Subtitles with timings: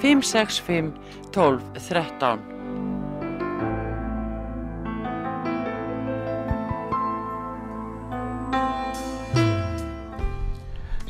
[0.00, 0.92] 565
[1.34, 2.40] 12 13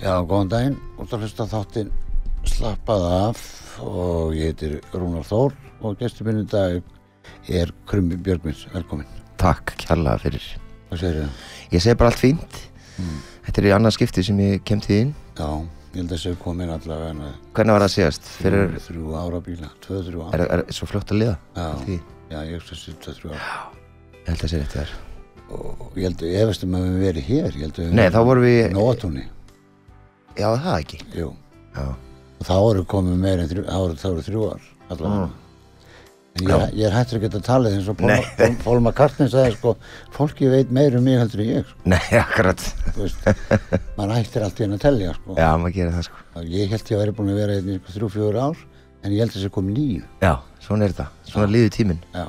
[0.00, 1.90] Já, góðan daginn, út að hlusta þáttinn
[2.48, 3.42] slappað af
[3.84, 5.52] og ég heitir Rúnar Þór
[5.84, 6.80] og gestur minn í dag
[7.52, 9.08] er Krummi Björgvins, velkomin.
[9.40, 10.46] Takk kærlega fyrir.
[10.88, 11.44] Hvað segir þið?
[11.74, 12.62] Ég segi bara allt fínt.
[13.46, 15.48] Þetta er í annað skipti sem ég kem til þín Já,
[15.90, 17.22] ég held að þessu komin allavega en
[17.56, 18.28] Hvernig var það síðast?
[18.40, 20.58] Fyrir, þrjú ára bíla, tvö, þrjú er, ára.
[20.60, 21.36] er svo fljótt að liða?
[21.56, 21.68] Já,
[22.30, 23.50] já, ég hugsa þessu tvö, þrjú ára.
[24.20, 24.94] ég held að sé rétt þér
[25.50, 28.06] Og ég held að ég veist um að við verið hér, ég held að Nei,
[28.14, 29.24] þá vorum við Nóatúni,
[30.38, 31.32] Já, það ekki jú.
[31.74, 31.86] Já,
[32.40, 33.64] Og þá eru komið meir en þrjú,
[33.98, 35.24] þá eru þrjú ár, allavega.
[35.26, 35.39] En
[36.38, 37.96] ég, ég er hættur að geta talið eins og
[38.64, 39.72] Paul McCartney sagði sko,
[40.14, 41.80] fólki veit meir um mig heldur en ég, sko.
[41.90, 42.62] nei, akkurat.
[43.98, 45.38] Maður hættir allt í henni að tellja sko.
[45.38, 46.44] Já, maður gerir það sko.
[46.46, 48.62] Ég held ég að vera búin að vera hérna í sko, þrjú, fjóru ár
[49.00, 51.08] en ég held að þessi kom nýju Já, svona er þetta.
[51.32, 52.00] Svona líður tíminn.
[52.14, 52.26] Já.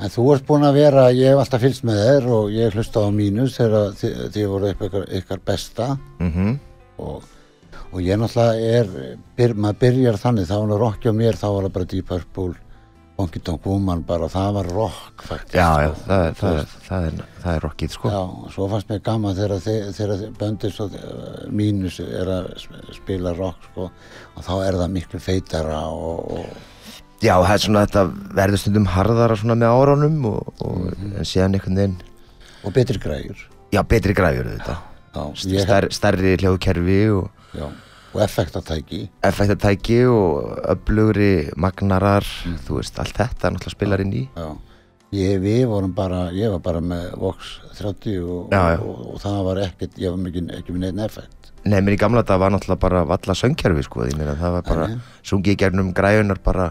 [0.00, 2.78] en þú ert búin að vera ég hef alltaf fylgst með þér og ég hef
[2.78, 5.92] hlustað á mínus þegar þið, voru ykkar, ykkar besta.
[6.22, 6.56] Mm
[7.00, 7.22] og,
[7.90, 8.90] og ég náttúrulega er
[9.38, 12.10] byr, maður byrjar þannig, þá var það rock hjá mér þá var það bara Deep
[12.10, 12.69] Purple
[13.20, 17.06] Honky Tonk Woman bara, það var rock faktisk, Já, já, það, er- það, er, það,
[17.10, 18.10] er, það er rockið sko.
[18.14, 18.22] Já,
[18.56, 19.62] svo fannst mér gaman þegar,
[20.00, 23.88] þegar böndið svo uh, mínus er að sp- spila rock sko,
[24.36, 26.66] og þá er það miklu feitara og, og
[27.20, 28.02] Já, það er svona þetta
[28.38, 31.98] verður stundum harðara svona með áránum og, og en síðan einhvern veginn
[32.64, 33.42] og betri græjur.
[33.72, 34.76] Já, betri græfur þetta
[35.12, 35.22] já,
[35.52, 37.28] ég, Stær, Stærri hljóðkerfi og
[37.60, 37.66] já,
[38.14, 39.02] og effektatæki.
[39.26, 42.26] Effektatæki og öflugri magnarar,
[42.66, 44.24] þú veist, allt þetta náttúrulega spilar inn í.
[45.10, 48.78] Ég, við vorum bara, ég var bara með Vox 30 og, Já, já.
[48.78, 51.50] og, og, það var ekkert, ég var mikið, ekki með neitt effekt.
[51.64, 54.62] Nei, menn í gamla þetta var náttúrulega bara valla söngkerfi, sko, ég meina, það var
[54.68, 54.86] bara
[55.26, 56.68] sungið í gegnum græjunar bara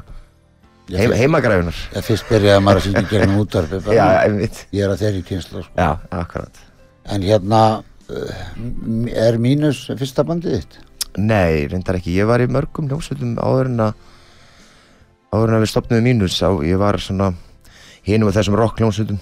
[0.89, 3.97] heim, heimagræjunar ég fyrst byrjaði maður að syngja í gegnum útvarpi bara.
[3.99, 4.07] Já,
[4.73, 5.75] ég er að þeirri kynslu sko.
[5.77, 5.89] Já,
[6.23, 6.63] akkurat.
[7.11, 7.61] En hérna
[8.09, 10.79] m- er mínus fyrsta bandið þitt
[11.17, 13.93] Nei, reyndar ekki, ég var í mörgum hljómsveitum áður en að
[15.33, 17.31] áður en að við stopnum mínus á, ég var svona
[18.05, 19.19] hinum og þessum rock hljómsveitum.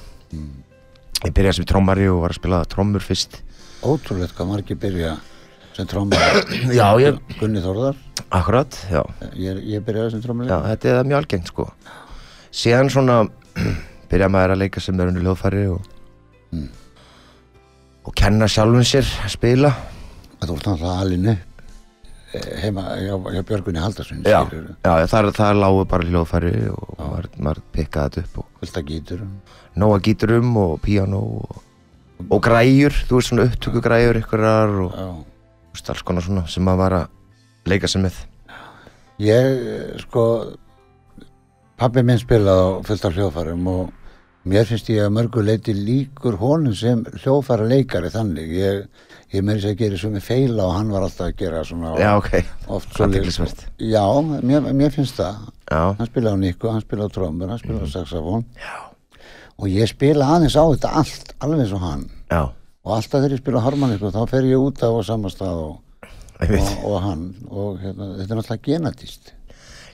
[1.25, 3.39] Ég byrjaði sem trommari og var að spila trommur fyrst.
[3.87, 5.15] Ótrúlegt hvað margir byrja
[5.77, 6.17] sem trómar
[6.79, 7.97] Já, ég, Gunni Þórðar.
[8.33, 9.01] Akkurat, já.
[9.37, 11.67] Ég, ég byrjaði sem trómar Já, þetta er mjög algengt sko.
[12.57, 13.17] Síðan svona
[14.11, 15.93] byrja maður að leika sem er unni hljóðfæri og,
[16.47, 16.69] Mm.
[18.07, 19.71] og kenna sjálfum sér að spila.
[20.39, 21.41] Þú ert náttúrulega alin upp.
[21.41, 21.46] eh,
[22.33, 24.41] heima hjá, Björgunni Haldarsun Já,
[24.83, 29.23] já þar, þar lágu bara hljóðfæri og maður, maður pikkaði þetta upp og Vilta gítur.
[29.77, 31.59] Nóga gíturum og píanó og,
[32.27, 34.97] og græjur, þú veist svona upptöku græjur ykkurar og
[35.71, 38.19] veist, alls konar svona sem maður var að leika sig með.
[39.23, 40.23] Ég eh, sko
[41.77, 43.93] pabbi minn spilaði á fullt af hljóðfærum og
[44.49, 48.51] mér finnst ég að mörgu leiti líkur honum sem hljóðfæra leikari þannig.
[48.57, 48.81] Ég,
[49.33, 52.09] ég sér að gera svo með feila og hann var alltaf að gera svona Já,
[52.17, 52.33] ok,
[52.77, 53.65] oft athyglisvert.
[53.77, 54.03] já,
[54.41, 55.41] mér, mér finnst það.
[55.67, 58.45] Já, hann spilaði á Niku, hann spilaði á trombur, hann spilaði á saxofón.
[59.57, 62.05] Og ég spila aðeins á þetta allt, alveg eins og hann.
[62.29, 62.43] Já,
[62.87, 66.11] og alltaf þegar ég spila harmoníku þá fer ég út á sama stað og,
[66.45, 67.25] og, og hann.
[67.49, 69.33] Og hérna, þetta er náttúrulega genatist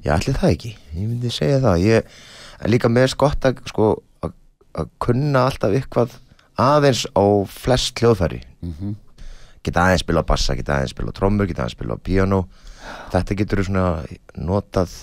[0.03, 1.83] Já, allir það ekki, ég myndi segja það.
[1.87, 3.85] Ég líka með skott að sko,
[4.73, 6.19] að, að kunna alltaf eitthvað
[6.59, 8.43] aðeins á flest hljóðfæri.
[8.65, 8.95] Mm
[9.63, 12.39] geta aðeins spila á bassa, geta aðeins spila á trommur geta aðeins spila á piano
[13.13, 13.85] þetta getur svona
[14.35, 14.95] notað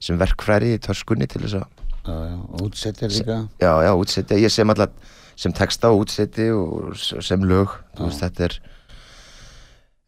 [0.00, 1.66] sem verkfræri í törskunni til þess að
[2.06, 3.38] já, já, útsetja líka.
[3.60, 8.22] Já, já, útsetja, ég sem alltaf sem texta og útseti og sem lög þú veist,
[8.24, 8.58] þetta er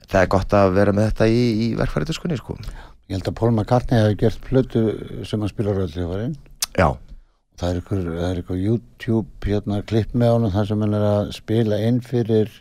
[0.08, 2.56] það er gott að vera með þetta í, í verkfæri törskunni, sko.
[3.08, 4.84] Ég held að Paul McCartney hefði gert plötu
[5.28, 5.92] sem hann spilar öll
[6.78, 6.88] já,
[7.58, 11.06] það er ykkur, það er ykkur YouTube hérna, klipp með honum þar sem hann er
[11.08, 12.52] að spila inn fyrir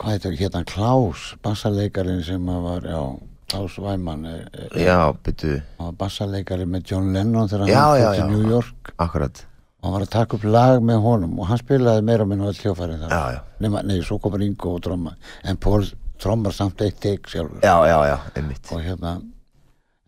[0.00, 3.00] hvað heitir hérna Klaus bassaleikarin sem var já,
[3.50, 5.58] Klaus Weimann er, er, já, byttu
[6.00, 8.26] bassaleikari með John Lennon þegar Já, hann já.
[8.30, 8.92] New York.
[8.96, 9.42] Akkurat,
[9.80, 12.68] og hann var að taka upp lag með honum og hann spilaði meira með náttúrulega
[12.68, 13.42] hljófæri þar.
[13.60, 15.84] Nema, nei, svo komur Ingo og tromma en Paul
[16.20, 17.60] trommar samt eitt teik sjálfur.
[17.64, 18.72] Já, já, já, einmitt.
[18.72, 19.18] Og hérna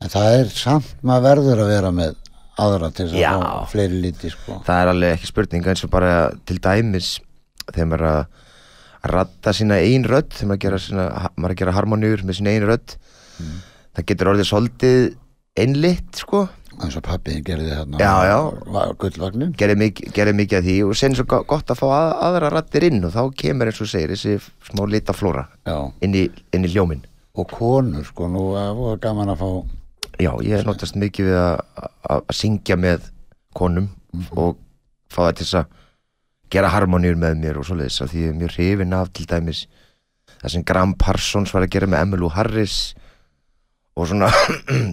[0.03, 2.22] en það er samt maður verður að vera með
[2.61, 4.59] aðra til þess að fá fleiri liti sko.
[4.67, 6.13] það er alveg ekki spurning eins og bara
[6.47, 7.13] til dæmis
[7.73, 8.25] þegar maður að
[9.13, 11.07] radda sína ein rödd þegar maður að gera, sína,
[11.37, 12.97] maður að gera harmoníur með sína ein rödd
[13.97, 15.01] það getur orðið svolítið
[15.63, 16.47] einlitt sko.
[16.83, 17.99] Eins og pappiðin gerði þarna
[18.99, 19.51] gullvagnin.
[19.61, 22.87] Gerði mikið, mikið af því og sen svo go- gott að fá að, aðra raddir
[22.89, 24.39] inn og þá kemur eins og segir þessi
[24.71, 25.45] smá litaflóra
[26.01, 26.25] inn í,
[26.57, 27.05] inn í hljóminn.
[27.37, 29.51] Og konur sko, nú voru gaman að fá
[30.20, 33.06] Já, ég notast mikið við að, að, að syngja með
[33.56, 33.88] konum
[34.37, 34.59] og
[35.12, 35.79] fá það til þess að
[36.53, 39.62] gera harmoníur með mér og svoleiðis af því ég er mjög hrifin af til dæmis
[40.43, 42.76] það sem Graham Parsons var að gera með Emmylou Harris
[43.97, 44.29] og svona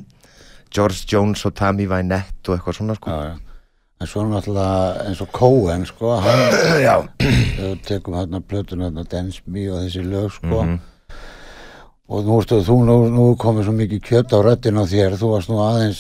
[0.76, 3.36] George Jones og Tammy Wynette og eitthvað svona sko já, já.
[4.00, 7.10] en svo náttúrulega eins og Cohen sko, hann þegar
[7.60, 10.80] við tekum hérna plötun hérna Dance Me og þessi lög sko Mhm.
[12.10, 15.28] Og nú ertu þú nú, nú komið svo mikið kjött á röddin á þér þú
[15.36, 16.00] varst nú aðeins,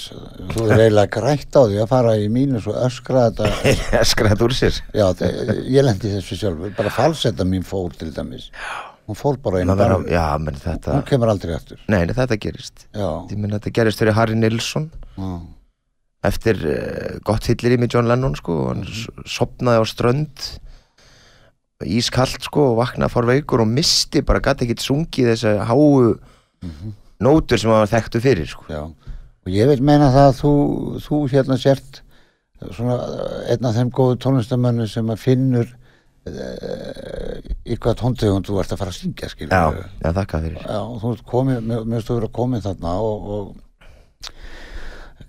[0.56, 3.52] þú er eiginlega grætt á því að fara í mínus og öskra þetta.
[4.00, 4.80] Ég skræði úr sér.
[4.98, 6.74] Já, þe- ég lendi þessu sjálfur.
[6.80, 8.50] Bara falsetta mín fór til dæmis.
[9.10, 11.80] Hún fór bara Maður bara, Já, menn þetta hún kemur aldrei aftur.
[11.90, 12.84] Nei, nei, þetta gerist.
[12.94, 14.90] Já, Ég menn þetta gerist fyrir Harry Nilsson.
[15.18, 15.30] Já,
[16.30, 20.46] eftir uh, gott hillir í með John Lennon sko og hann mm sopnaði á strönd
[21.88, 26.16] ískallt sko og vaknaði fór veikur og misti bara gæti ekkit sungið þessa háu
[27.24, 28.66] nótur sem hann var þekktu fyrir sko.
[28.72, 28.84] Já
[29.50, 30.54] og ég vil meina það að þú,
[31.06, 32.02] þú hérna sért
[32.76, 32.98] svona
[33.50, 35.70] einn af þeim góðu tónlistamönnu sem að finnur
[37.66, 40.82] í hvað tóntegund þú ert að fara að syngja skilur Já, já, þakka fyrir Já,
[41.02, 43.50] þú ert komið, mér finnst þú vera komið þarna og, og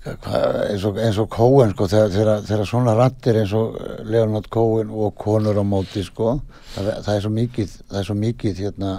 [0.06, 3.76] eins og, eins og Cohen sko, þegar, þegar, svona rattir eins og
[4.08, 6.38] Leonard Cohen og konur á móti sko,
[6.74, 8.92] það, það er svo mikið það er svo mikið hérna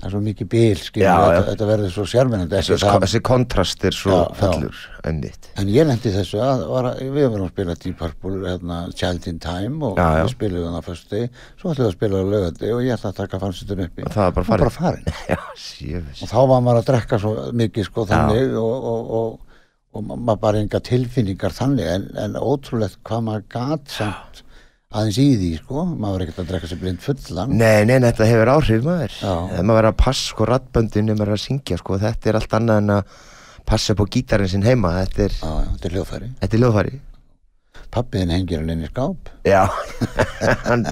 [0.00, 1.10] það er svo mikið bíl, já.
[1.12, 4.36] þetta, þetta verður svo sjármennandi þessi, það, þessi kontrast er svo Já, já.
[4.38, 4.78] fellur
[5.10, 5.48] einmitt.
[5.60, 9.42] En ég lendi þessu að, var, við varum að spila Deep Purple hérna, Child in
[9.44, 11.20] Time og Já, við spilum það á föstu
[11.60, 14.06] svo ætlum við að spila á lögandi og ég ætla að taka fannsitun uppi.
[14.08, 14.64] Og það var bara Hún farið.
[14.64, 16.10] bara farin.
[16.24, 19.49] Og þá var maður að drekka svo mikið sko þannig og, og, og,
[19.94, 24.42] og ma- maður bara enga tilfinningar þannig en, en ótrúlegt hvað maður gat samt
[24.90, 25.84] aðeins í því sko.
[25.90, 27.52] Maður var ekkert að drekka sér blind fullan.
[27.58, 29.18] Nei, nei, þetta hefur áhrif maður.
[29.60, 32.56] Maður verður að passa sko rattböndin ef maður er að syngja sko, þetta er allt
[32.58, 33.14] annað en að
[33.70, 34.96] passa upp á gítarinn sinn heima.
[35.04, 35.96] Þetta er, já, já, þetta er
[36.58, 36.98] er ljóðfæri
[37.90, 39.30] pappiðin hengir hann inn í skáp.
[39.46, 39.64] Já,
[40.68, 40.84] hann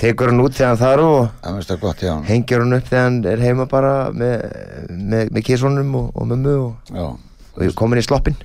[0.00, 1.52] tekur hann út þegar hann þarf og
[1.82, 4.42] gott hengir hann upp þegar hann er heima bara með,
[4.90, 7.06] með, með kísunum og, og mömmu og, já,
[7.56, 8.36] og komin í sloppin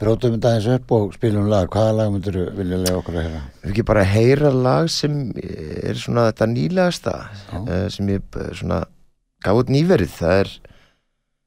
[0.00, 1.68] brótum við dagins upp og spilum lag.
[1.72, 3.40] Hvaða lag myndir vilja lega okkur að heyra?
[3.62, 7.16] Við ekki bara heyra lag sem er svona þetta nýlegasta
[7.62, 8.82] uh, sem ég uh, svona
[9.44, 10.12] gaf út nýverið.
[10.18, 10.52] Það er,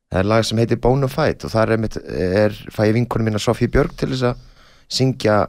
[0.10, 3.44] það er lag sem heitir Bonafide og það er, einmitt, er fæ ég vinkonum mína
[3.44, 4.45] Sofíu Björg til þess að
[4.90, 5.40] syngja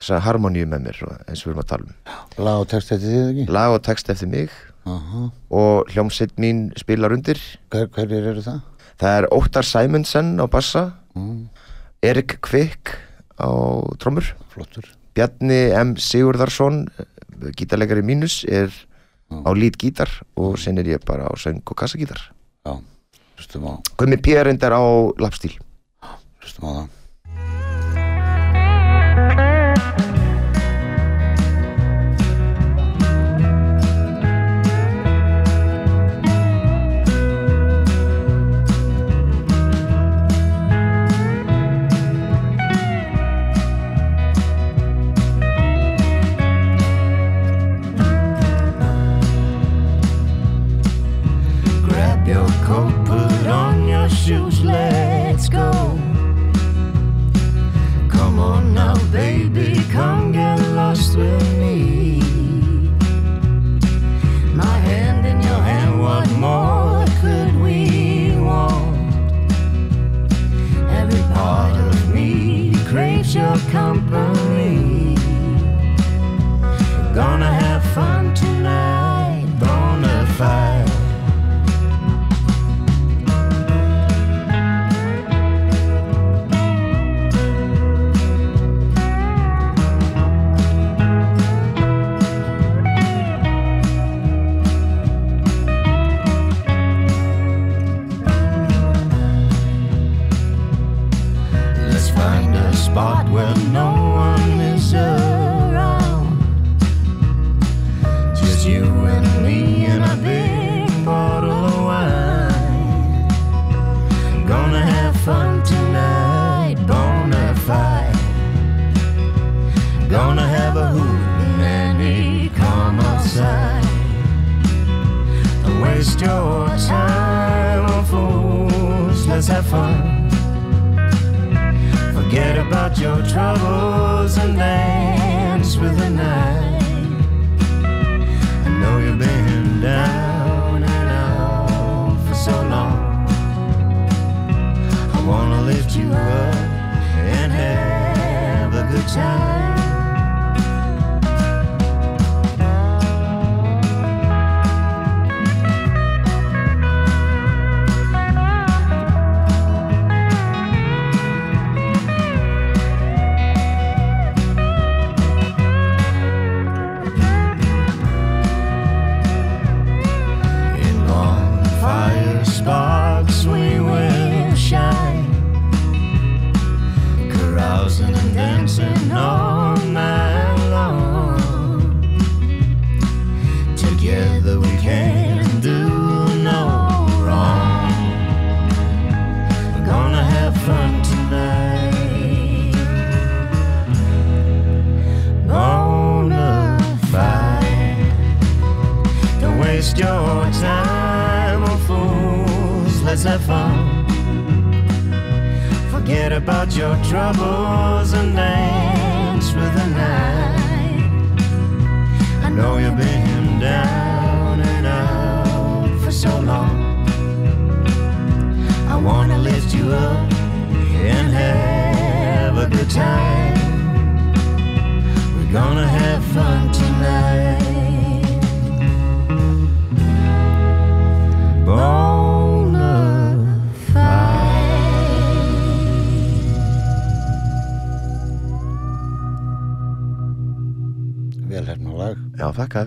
[0.00, 1.98] þessa harmoníu með mér eins og við erum að tala um.
[2.48, 3.50] Lag og text eftir þið ekki?
[3.52, 4.62] Lag og text eftir mig.
[4.84, 5.30] Aha.
[5.48, 7.38] og hljómsveit mín spilar undir.
[7.72, 8.58] Hver, hverjir eru það?
[9.00, 10.84] Það er Óttar Simonsen á bassa.
[11.14, 11.48] Mm,
[12.02, 12.94] Erik Kvik
[13.38, 13.50] á
[13.98, 14.34] trommur.
[14.54, 14.88] Flottur.
[15.14, 15.94] Bjarni M.
[15.96, 16.88] Sigurðarsson
[17.54, 18.70] gítarleikari mínus er
[19.30, 22.30] á lít gítar og sen er ég bara á söng og kassagítar.
[22.66, 22.78] Á,
[23.98, 24.34] Gummi P.
[24.42, 24.82] reyndar á
[25.18, 25.58] lappstíl
[26.44, 27.03] hlustum á það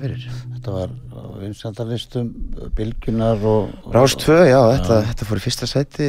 [0.08, 0.28] fyrir.
[0.56, 0.94] Þetta var
[1.42, 2.30] vinsaldalistum
[2.78, 6.08] bylgjunar og, Rás 2, já, þetta, þetta fór í fyrsta sæti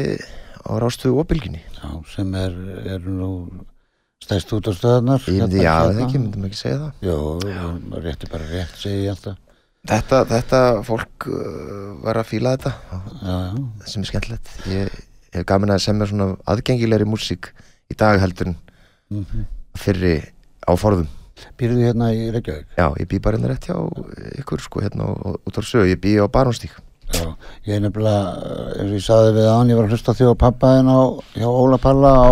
[0.62, 2.55] á Rás 2 og bylginni já, sem er,
[2.95, 3.31] eru nú
[4.23, 5.93] stæst út á myndi, já, hérna.
[5.93, 7.05] það ekki, myndum ekki segja það.
[7.09, 7.19] Jó,
[8.07, 9.45] rétti bara rétt segi ég alltaf.
[9.88, 12.73] Þetta, þetta fólk uh, var að fíla þetta.
[13.23, 14.50] Já, já, sem er skemmtilegt.
[14.69, 14.99] Ég
[15.37, 17.52] hef gaman að semja svona aðgengilegri músík
[17.88, 18.59] í dag heldur en
[19.09, 19.47] mm
[19.78, 20.17] fyrri
[20.67, 21.09] á forðum
[21.59, 22.68] Býrðu hérna í Reykjavík?
[22.78, 23.78] Já, ég bý bara hérna rétt hjá
[24.42, 26.76] ykkur sko hérna út á sögu, ég bý á Barónstík
[27.09, 30.12] Já, ég er nefnilega, eh, eins og ég saði við hann, ég var að hlusta
[30.12, 31.00] á pappaðin á,
[31.40, 32.28] hjá Óla Palla á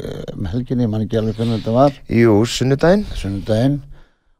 [0.00, 3.04] eh, um helginni, ég man ekki alveg hvernig þetta var, Jú, sunnudaginn.
[3.14, 3.82] Sunnudaginn.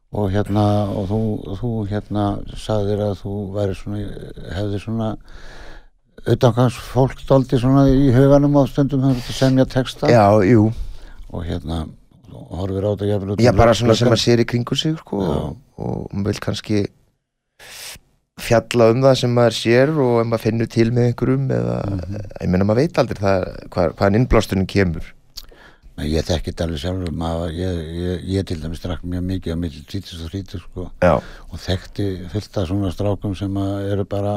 [0.09, 1.21] Og hérna, og þú,
[1.59, 2.23] þú hérna
[2.57, 3.99] sagðir að þú væri svona,
[4.55, 5.09] hefði svona
[6.25, 10.09] utangangs fólk stolti svona í huganum á stundum þetta semja texta.
[10.09, 10.71] Já, jú,
[11.29, 11.83] og hérna,
[12.47, 14.75] og horfir á þetta jafnvel út já um bara svona sem að sér í kringu
[14.79, 16.81] sig sko og, maður vil kannski
[18.39, 22.19] fjalla um það sem maður sér og ef maður finnur til með einhverjum eða, Mhm.
[22.41, 25.13] ég meina maður veit aldrei það, hvað, hvaðan innblásturinn kemur.
[25.99, 29.51] Nei, ég þekki þetta alveg sjálfur maður, ég, ég, ég til dæmis drakk mjög mikið
[29.51, 31.13] á milli 20 og 30 sko Já,
[31.51, 34.35] og þekkti fullt af svona strákum sem eru bara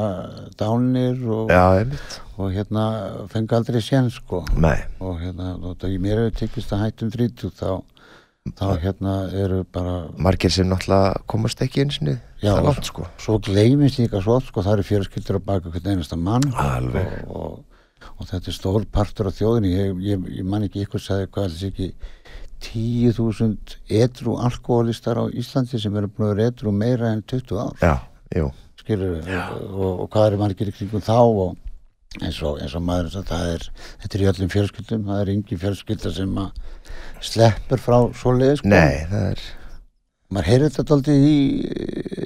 [0.59, 1.87] dánir og, já,
[2.35, 2.83] og hérna
[3.31, 4.43] fengi aldrei sén sko.
[4.57, 5.55] Nei, og hérna,
[5.87, 7.81] ég mér hefur tekist að hættum 30 þá,
[8.51, 12.09] þá hérna eru bara margir sem náttúrulega komast ekki eins og
[12.43, 13.05] Já, það langt sko.
[13.17, 16.49] svo gleymist líka svo sko, það eru fjörskyldur á baka hvern einasta mann.
[16.51, 16.97] Og,
[17.31, 19.71] og, og þetta er stór partur af þjóðinni.
[19.71, 21.89] Ég, ég, ég man ekki ykkur sagði hvað þessi ekki
[22.67, 27.79] 10.000 edru alkoholistar á Íslandi sem eru búin að vera edru meira en 20 ár.
[27.79, 28.43] Já,
[28.83, 31.15] skilur og, og hvað eru margir kringum þá?
[31.23, 31.55] Og
[32.21, 33.67] eins og, eins og maður það er,
[34.03, 36.51] þetta er í öllum fjölskyldum það er engin fjölskylda sem að
[37.23, 38.67] sleppur frá svoleiði sko.
[38.71, 39.43] nei, það er
[40.33, 41.33] maður heyrði þetta aldrei í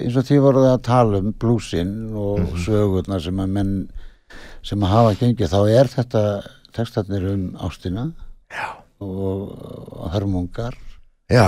[0.04, 2.60] eins og því voruð að tala um blúsin og Mhm.
[2.66, 3.74] sögurnar sem að menn
[4.64, 6.24] sem að hafa gengið þá er þetta
[6.74, 8.14] textarnir um ástina
[8.52, 8.68] Já,
[9.02, 10.74] og, hörmungar
[11.30, 11.48] já.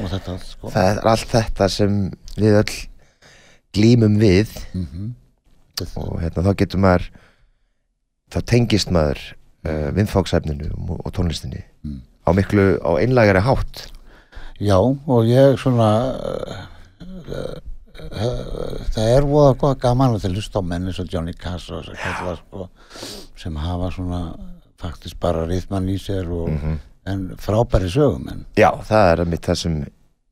[0.00, 0.70] og þetta allt sko.
[0.72, 1.98] Það er allt þetta sem
[2.36, 2.76] við öll
[3.72, 4.48] glýmum við.
[4.74, 5.14] Mm
[5.96, 7.06] og hérna þá getur maður
[8.30, 9.18] þá tengist maður
[9.66, 11.62] uh, viðfóksefninu og, og tónlistinni.
[11.82, 12.02] Mm.
[12.26, 13.86] Á miklu, á einlægari hátt.
[14.62, 17.58] Já, og ég svona uh,
[18.92, 21.82] það er voða góða gaman að það hlusta á menn eins og Johnny Cass og
[21.84, 22.68] þess að kalla sko,
[23.38, 24.20] sem hafa svona
[24.82, 26.78] faktisk bara rithmann í sér og, Mhm.
[27.06, 29.86] en frábæri sögum en Já, það er mitt það sem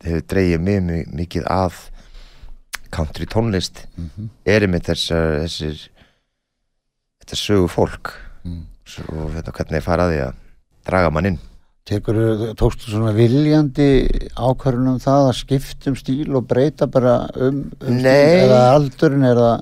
[0.04, 1.74] hefur dreigið mig mi- mikið að
[2.90, 3.86] country tónlist.
[3.96, 5.88] Mm er einmitt þessar þessir
[7.22, 8.12] þetta sögu fólk
[8.44, 8.64] Mm.
[9.12, 10.34] og þetta hvernig fara að því að
[10.86, 11.38] draga mann inn
[11.88, 12.16] Tekur,
[12.60, 14.06] tókstu svona viljandi
[14.36, 18.10] ákvörðun um það að skipta um stíl og breyta bara um, um stíl?
[18.10, 19.54] Eða aldurinn það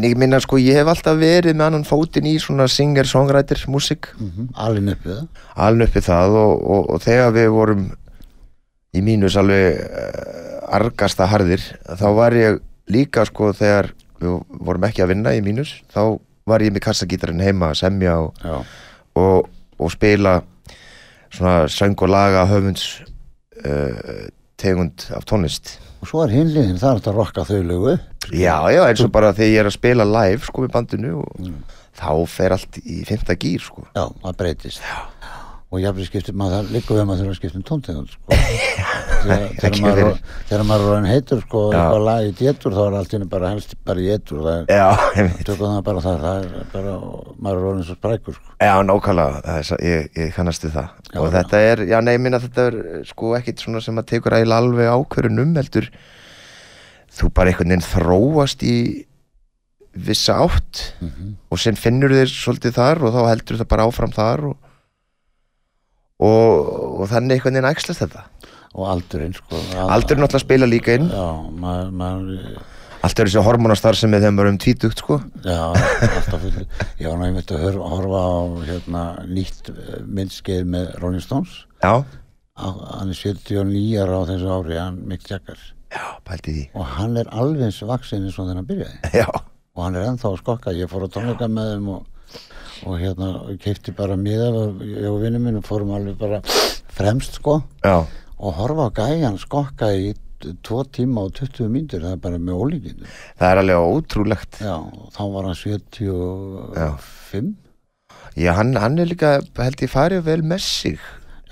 [0.00, 4.52] ég minna sko, ég hef alltaf verið með annan fótinn í svona singer-songwriter músík, mm
[4.54, 5.42] alin upp við það?
[5.66, 7.84] Alveg uppi það og, og, og þegar við vorum
[8.92, 12.60] í mínus alveg uh, argasta harðir, þá var ég
[12.92, 17.42] líka sko þegar við vorum ekki að vinna í mínus, þá var ég með kassagítarinn
[17.42, 20.40] heima að semja og, og spila
[21.32, 22.86] svona söng og laga höfunds
[23.64, 24.28] uh,
[24.60, 25.76] tegund af tónlist.
[26.02, 27.98] Og svo er hinliðin hægt að rokka þau lögu
[28.30, 31.46] Já, já, eins og bara þegar ég er að spila live sko með bandinu og
[31.98, 33.86] þá fer allt í fymta gýr sko.
[33.96, 34.84] Já, það breytist.
[34.86, 35.00] Já.
[35.72, 38.38] Og jafnveg skiptir maður það líka við að maður þurfa að skipta um tóntegund sko.
[39.22, 40.08] þegar, maður,
[40.50, 43.28] þegar maður er orðinn heitur sko, og eitthvað lag í détur þá er allt inni
[43.32, 46.94] bara helst bara í étur það er tökum það bara það, það er bara,
[47.46, 48.56] maður er orðinn svo sprækur sko.
[48.66, 49.54] já nákvæmlega,
[49.86, 51.32] ég, ég kannast við það Já, og já.
[51.38, 52.76] þetta er, já nei, minna þetta er
[53.08, 55.88] sko ekkit svona sem að tekur eiginlega alveg ákvörun um heldur
[57.12, 58.76] þú bara einhvern veginn þróast í
[59.92, 61.32] vissa átt Mhm.
[61.52, 64.56] og sem finnur þér svolítið þar og þá heldur það bara áfram þar og,
[66.22, 66.70] og,
[67.02, 68.26] og þannig einhvern veginn æxlast þetta.
[68.72, 71.10] Og aldurinn sko, Aldur náttúrulega að spila líka inn.
[71.12, 71.26] Já,
[71.60, 72.62] maður, maður
[73.02, 75.16] Allt er þessi hormonastar sem er maður er um tvítugt sko.
[75.42, 76.52] Já, alltaf full
[77.02, 78.38] Ég var náttúrulega að hör- horfa á
[78.68, 81.56] hérna, nýtt eh, myndskeið með Rolling Stones.
[81.82, 82.66] Já, á,
[83.00, 85.58] hann er 79 ára á þessu ári hann Mick Jagger.
[85.90, 86.64] Já, pælti því.
[86.78, 89.02] Og hann er alveg eins vaksin eins og hann byrjaði.
[89.24, 90.76] Já, og hann er ennþá að skokka.
[90.78, 92.06] Ég fór á tónleika með þeim og,
[92.86, 93.28] og hérna
[93.62, 96.42] keipti bara miða og vinnum minn fórum alveg bara
[96.92, 97.60] fremst sko.
[97.84, 98.02] Já,
[98.42, 100.12] og horfa á gæjan skokka í
[100.66, 103.06] tvo tíma og 20 mínútur það er bara með ólíkinu
[103.38, 104.58] það er alveg ótrúlegt.
[104.58, 104.76] Já,
[105.14, 107.52] þá var hann 75
[108.36, 110.98] Já, hann, hann er líka, held ég farið vel með sig.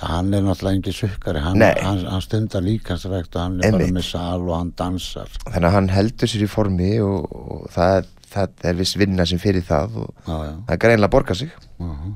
[0.00, 3.84] Já, hann er náttúrulega engin sukkari, hann, hann, hann stundar líkansrækt og hann er bara
[3.84, 3.96] Einmitt.
[3.98, 5.28] með sal og hann dansar.
[5.44, 9.40] Þannig að hann heldur sér í formi og, og það, það er viss vinna sem
[9.42, 10.52] fyrir það og Já, já.
[10.66, 12.10] það er greinlega að borga sig Uh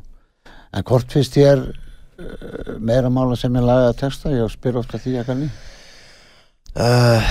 [0.74, 4.32] En hvort finnst þér uh, meira mála sem ég lagaði að texta?
[4.34, 5.46] Ég spyr ofta því að kanni.
[6.74, 7.28] uh,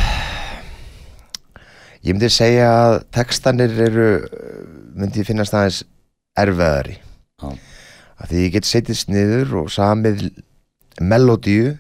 [2.04, 4.08] Ég myndi segja að textanir eru
[4.96, 5.82] myndi ég finnast aðeins
[6.40, 6.96] erfiðari
[7.44, 7.52] Já.
[8.24, 10.26] að því ég get setjast niður og samið
[11.04, 11.78] melodíu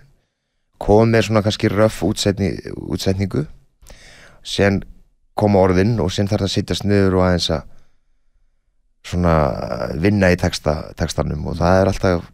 [0.83, 2.53] komið svona kannski röff útsetni,
[2.91, 3.45] útsetningu
[4.43, 4.81] sen
[5.39, 7.69] koma orðin og sen þarf það að setjast niður og aðeins að
[9.03, 9.35] svona
[9.99, 12.27] vinna í texta, textanum og það er alltaf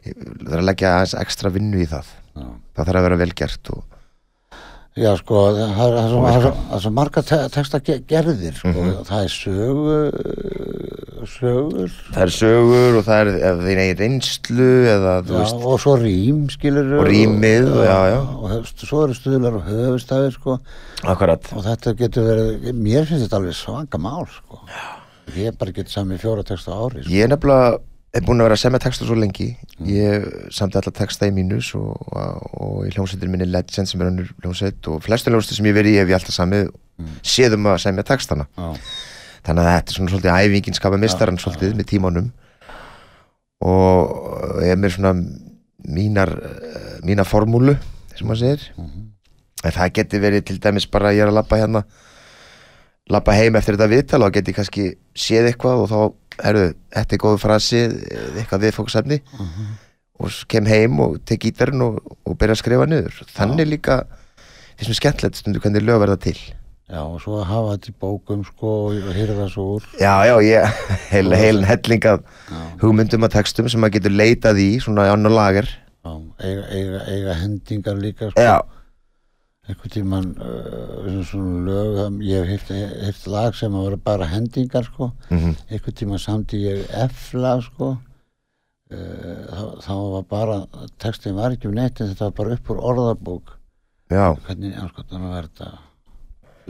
[0.00, 2.46] það er að leggja aðeins ekstra vinnu í það Já.
[2.76, 3.99] það þarf að vera vel gert og
[4.98, 8.00] Já, sko, það er er svo- Og það er svo- er marga te texta ge
[8.10, 8.68] gerðir, sko.
[8.68, 9.04] Mhm.
[9.06, 14.68] Það er sögu, uh, sögur, það er sögur og það er ef þeir eigin reynslu
[14.90, 16.98] eða þú já, veist og svo rím, skilur.
[17.00, 18.20] Og rímið, já, já.
[18.40, 20.58] Og höfst, svo eru stuðlar og höfustæðir, sko.
[21.04, 24.58] akkurat og þetta getur verið mér finnst þetta alveg svanga mál sko.
[25.36, 27.10] ég bara get sami fjóra texta ári sko.
[27.10, 27.78] ég er nefnilega
[28.10, 29.48] er búin að vera að semja texta svo lengi.
[29.86, 34.32] Ég samt alltaf texta í mínus og, og, í hljómsveitir minni Legend sem er önnur
[34.42, 36.72] hljómsveit og flestu hljómsveitir sem ég verið í hef ég alltaf samið
[37.22, 38.48] séðum að semja textana.
[38.58, 38.72] Já,
[39.46, 42.28] þannig að þetta er svona svolítið æfingin skapa mistaran svolítið með tímanum.
[43.70, 45.14] Og ég er með svona
[45.90, 47.76] mínar eh, mína formúlu
[48.16, 48.68] sem maður segir.
[49.60, 51.84] En það geti verið til dæmis bara að ég er að labba hérna
[53.10, 54.86] labba heim eftir þetta viðtal og geti kannski
[55.18, 56.00] séð eitthvað og þá
[56.46, 56.64] erðu,
[56.96, 57.82] þetta er góðu frasi
[58.40, 59.20] eitthvað viðfóksefni
[60.20, 63.20] og s- kem heim og tek gítarinn og, og byrja að skrifa niður.
[63.36, 64.00] Þannig líka
[64.76, 66.36] finnst mér skemmtilegt stundu hvernig lög verða til.
[66.90, 69.84] Já, og svo að hafa þetta í bókum sko, og hýrða svo úr.
[70.00, 70.80] Já, já, ég,
[71.12, 72.24] heil, heilin helling af
[72.82, 75.68] hugmyndum og textum sem maður getur leitað í svona í annar lager.
[76.02, 78.42] Já, eiga, eiga, eiga hendingar líka sko.
[78.42, 78.56] Já,
[79.70, 85.12] einhvern tíman uh, svona lög ég hef heyrt lag sem að vera bara hendingar sko.
[85.30, 87.92] mhm, einhvern tíman samti ég F-lag sko.
[88.90, 90.58] uh, þá, þá var bara
[90.98, 93.54] textin var ekki um neitt en þetta var bara upp úr orðabók
[94.10, 95.70] já, hvernig anskotan að verða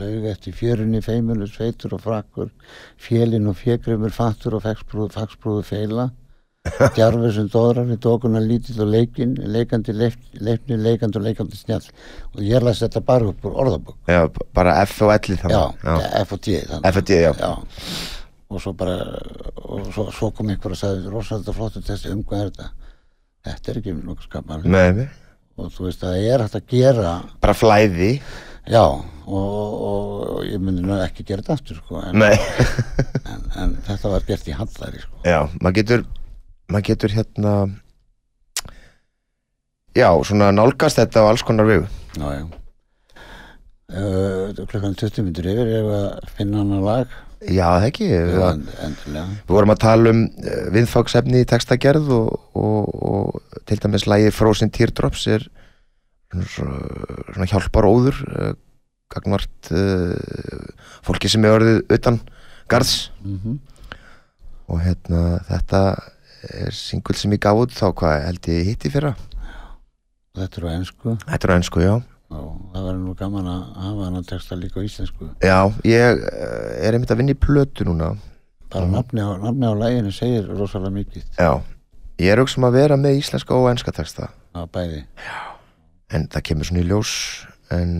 [0.01, 2.49] laug eftir fjörunni feimulu sveitur og frakkur
[3.01, 6.11] fjölin og fjegrumur fattur og fagsbrúðu feila
[6.95, 11.87] djarfur sem dóðrar við dókuna lítill og leikin leikandi leif, leifni leikandi og leikandi snjall.
[12.35, 13.95] Og ég las þetta bara upp úr orðabók.
[14.09, 16.91] Já, bara F og L í já, þannig F og þannig.
[16.91, 17.51] F og D, já, já.
[18.51, 18.99] Og svo bara
[19.63, 22.69] og svo, svo kom einhver og sagði rosalega flottu testi um hvað er þetta?
[23.47, 25.11] Þetta er ekki nokkuð skapan með mig
[25.61, 28.13] og þú veist að það er hægt að gera Bara flæði.
[28.69, 29.51] Já, og,
[29.89, 32.35] og, ég myndi nú ekki gera þetta aftur sko, en, Nei.
[33.33, 35.21] en, en þetta var gert í hallari sko.
[35.25, 36.03] Já, maður getur
[36.71, 37.53] maður getur hérna
[39.97, 41.87] já, svona nálgast þetta á alls konar vegu.
[42.15, 42.45] Já, já.
[43.91, 47.15] uh, klukkan 20 minnur yfir ef að finna hann að lag.
[47.41, 48.43] Já, það ekki við,
[48.85, 54.05] en- við vorum að tala um uh, viðfagsefni í textagerð og, og, og til dæmis
[54.09, 55.47] lægið Frozen Teardrops er
[56.53, 56.77] svona,
[57.33, 58.51] svona hjálpar óður uh,
[59.11, 60.69] gagnvart uh,
[61.03, 62.21] fólki sem er orðið utan
[62.71, 63.09] garðs.
[63.25, 63.59] Mm
[64.71, 65.79] og hérna þetta
[66.73, 69.13] singul sem ég gaf út þá hvað held ég hitti fyrra?
[70.37, 71.95] Þetta er á ennsku Þetta er á ennsku, já.
[72.31, 75.27] Það verður nú gaman að hafa hann að texta líka á íslensku.
[75.43, 78.13] Já, ég uh, er einmitt að vinna í plötu núna.
[78.71, 81.25] Bara nafni á, nafni á læginu segir rosalega mikið.
[81.35, 81.59] Já,
[82.23, 84.29] ég er auksum að vera með íslenska og enska texta.
[84.55, 85.03] Á bæði.
[86.15, 87.13] En það kemur svona í ljós
[87.75, 87.91] en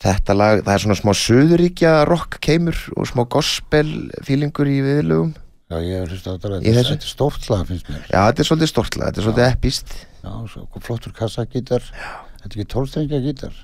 [0.00, 3.90] þetta lag, það er svona smá söðuríkja rock keimur og smá gospel
[4.24, 5.36] feelingur í viðlögum
[5.66, 8.02] Já, ég hef hlust á þetta Í þetta er stórt lag finnst mér.
[8.06, 11.86] Já, þetta er svolítið stort lag, þetta er svolítið epist Já, svo flottur kassagítar.
[11.86, 13.56] Þetta er ekki tólstrengja gítar?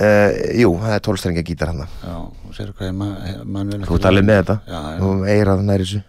[0.00, 3.82] Uh, Jú, það er tólstrengja gítar hann Já, og sér hvað ég ma- mann vil
[3.84, 4.56] Þú alveg með þetta.
[4.70, 4.80] Já.
[5.02, 6.02] Þú eirað næri þessu.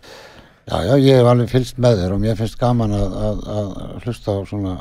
[0.71, 3.71] Já, já, ég hef alveg fylgst með þér og mér finnst gaman að, að, að
[4.05, 4.75] hlusta á svona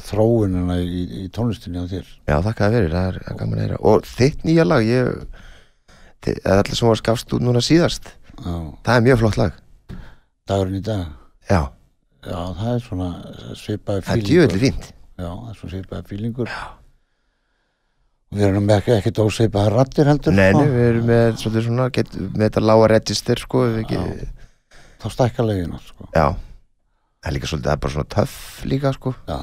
[0.00, 2.10] þróunina í, í tónlistinni á þér.
[2.26, 4.86] Já, þakka það fyrir, það er, það er gaman að eira Og þitt nýja lag,
[4.86, 5.10] ég
[6.24, 8.54] það er allir sem var skafst út núna síðast Já,
[8.86, 9.58] Það er mjög flott lag
[10.50, 11.06] dagurinn í dag.
[11.50, 11.60] Já,
[12.20, 13.06] Já, það er svona
[13.56, 14.90] svipaði það er djöðli fínt.
[15.16, 16.60] Já, það er svona svipaði fílingur Já.
[18.30, 20.60] Við erum ekki, ekki dósveipaði rattir heldur Nei, sko.
[20.70, 23.62] við erum með svolítið svona get, með þetta lága register sko
[25.00, 26.06] Þá stækka legin allt sko.
[26.12, 28.36] Já, það er líka svolítið, það er bara svona töff
[28.68, 29.14] líka sko.
[29.26, 29.38] Já,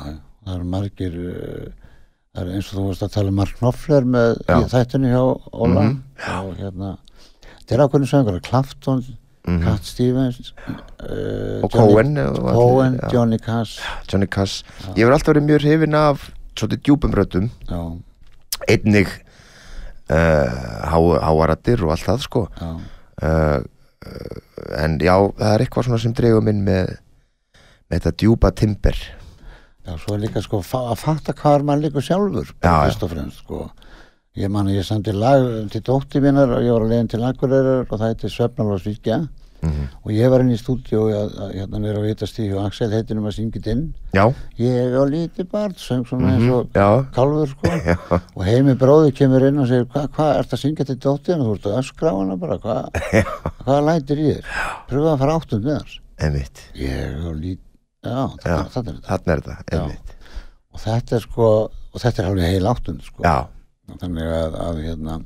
[0.45, 1.89] það eru margir uh,
[2.37, 4.37] það er eins og þú varst að tala um Mark Knopfler með
[4.71, 5.87] þættinu hjá Óla.
[5.87, 5.97] Mhm.
[6.45, 6.91] og hérna
[7.57, 8.39] þetta er ákveðin söngur,
[9.47, 9.63] Clapton Mhm.
[9.63, 13.09] Cat Stevens uh, Og Cohen allir, Cohen, já.
[13.13, 13.79] Johnny Cash.
[14.11, 14.63] Johnny Cass
[14.95, 16.25] Ég hefur alltaf verið mjög hrifin af
[16.57, 17.47] svolítið djúpum röddum.
[17.69, 17.79] Já,
[18.67, 19.07] einnig
[20.09, 22.43] uh, há, háarattir og allt það sko.
[22.59, 22.69] Já,
[23.23, 23.59] uh,
[24.83, 26.95] en já, það er eitthvað svona sem dregur minn með,
[27.87, 28.97] með þetta djúpa timber.
[29.87, 32.79] Já, svo er líka sko að fatta hvað er maður líka sjálfur Já, já.
[32.89, 33.59] fyrst og fremst sko
[34.37, 37.23] ég man að ég samti lag til dótti minnar og ég var að leiðin til
[37.25, 39.87] Akureyrar og það heiti Svefnalvarsvíkja Mhm.
[40.05, 43.33] og ég var inn í stúdíu hérna nýra á Vitastíð og Axel heitir um að
[43.39, 43.79] þetta inn.
[44.13, 44.27] Já,
[44.61, 47.65] ég og lítið barn söng svona eins og já, kálfur sko.
[47.89, 47.95] Já,
[48.37, 51.55] og heimi bróði kemur inn og segir hvað hva, ert að syngja til dóttir þú
[51.57, 53.01] ert að öskra á hana bara hvað
[53.65, 54.45] hva lætir í þér?
[54.93, 56.63] Pröfa að fara áttum með þess einmitt.
[56.77, 57.65] Ég og lítið
[58.05, 58.95] já, þetta er þetta.
[59.09, 60.15] Þarna er þetta, einmitt.
[60.77, 63.25] Og þetta er sko og þetta er alveg heil áttund sko.
[63.25, 63.37] Já,
[63.95, 65.17] þannig að, að hérna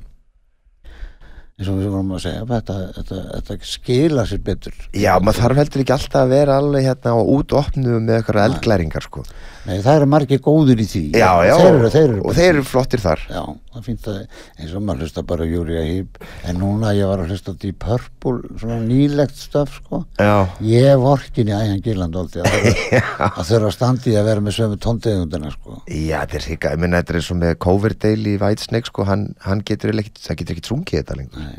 [1.62, 4.76] eins og við vorum að segja þetta, þetta, þetta skila sér betur.
[4.96, 8.46] Já, maður þarf heldur ekki alltaf að vera alveg hérna og út opnu með eitthvað
[8.48, 9.24] eldglæringar sko.
[9.68, 11.04] Nei, það eru margir góður í því.
[11.20, 13.26] Já, já, þeir eru, þeir eru og þeir eru flottir þar.
[13.30, 13.42] Já,
[13.72, 14.18] það finnst það
[14.58, 18.52] eins og maður hlusta bara Júria Hýp en núna ég var að hlusta Deep Purple
[18.60, 20.02] svona nýlegt stöf sko.
[20.20, 22.56] Já, ég vorkin í ægjan Gílandóldi að
[23.38, 25.80] að þurfa að standi að vera með sömu tóntegundina sko.
[25.88, 29.08] Já, þetta er hika, ég minna þetta er eins og með Coverdale í Whitesnake sko,
[29.08, 31.50] hann, hann getur ekkit, það getur ekki trungið þetta lengur.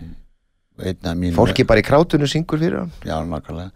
[1.38, 2.96] Fólki bara í krátunu syngur fyrir hann.
[3.06, 3.70] já, nákvæmlega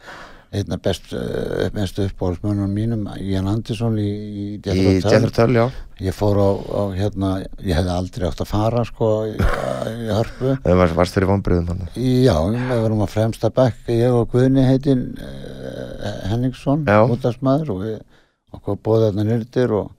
[0.56, 4.12] einna best, uh, mest uppáhaldsmönnum mínum Ian Anderson í,
[4.56, 5.66] í já.
[6.00, 10.54] ég fór á, á hérna ég hefði aldrei átt að fara sko í, í hörpu
[10.82, 11.84] var, varst fyrir vonbröðum hann.
[12.00, 17.04] Já, við varum að fremsta bekk ég og Guðni heitin uh, Henningsson, Já.
[17.04, 18.00] útastmaður og við
[18.56, 19.92] okkur bóðið þarna nýrtir og,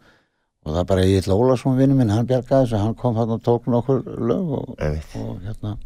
[0.65, 3.45] og það er bara Egil Ólason vinnu minn, hann bjargaði þessu, hann kom þarna og
[3.45, 5.77] tók nokkur lög og, og hérna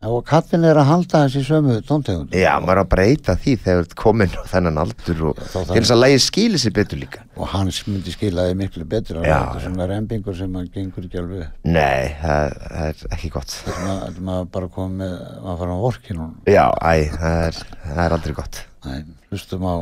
[0.00, 3.80] og kallin er að halda þessi sömu tóntegund Já, maður er að breyta því þegar
[3.80, 7.20] þú ert komin á þennan aldur og til þess að lægi skýli sér betur líka.
[7.36, 11.20] og hans myndi skilaði miklu betur Já, þetta er svona rembingur sem hann gengur ekki
[11.20, 11.44] alveg.
[11.68, 13.56] Nei, það, það er ekki gott.
[13.68, 18.02] Maður- þetta maður bara komið að fara á vorki núna Já, æ, það er, það
[18.06, 18.62] er aldrei gott.
[18.88, 19.74] Nei, hlustum á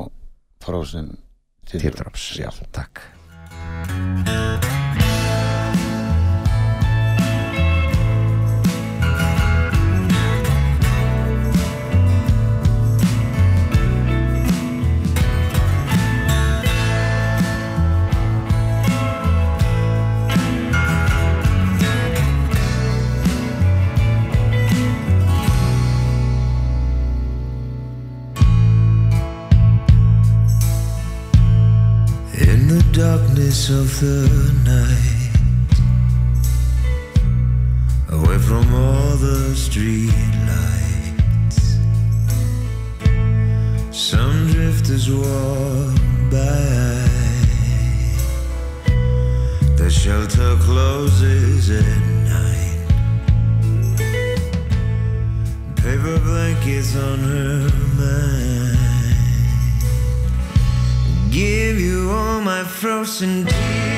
[0.66, 1.14] frósin
[1.68, 3.04] Teardrops, já, takk.
[32.98, 34.26] darkness of the
[34.64, 35.30] night,
[38.10, 40.10] away from all the street
[40.50, 41.78] lights.
[43.96, 45.94] Some drifters walk
[46.28, 47.06] by.
[49.76, 52.00] The shelter closes at
[52.34, 52.80] night.
[55.76, 58.38] Paper blankets on her mind.
[61.30, 61.77] Give
[62.48, 63.97] my frozen teardrops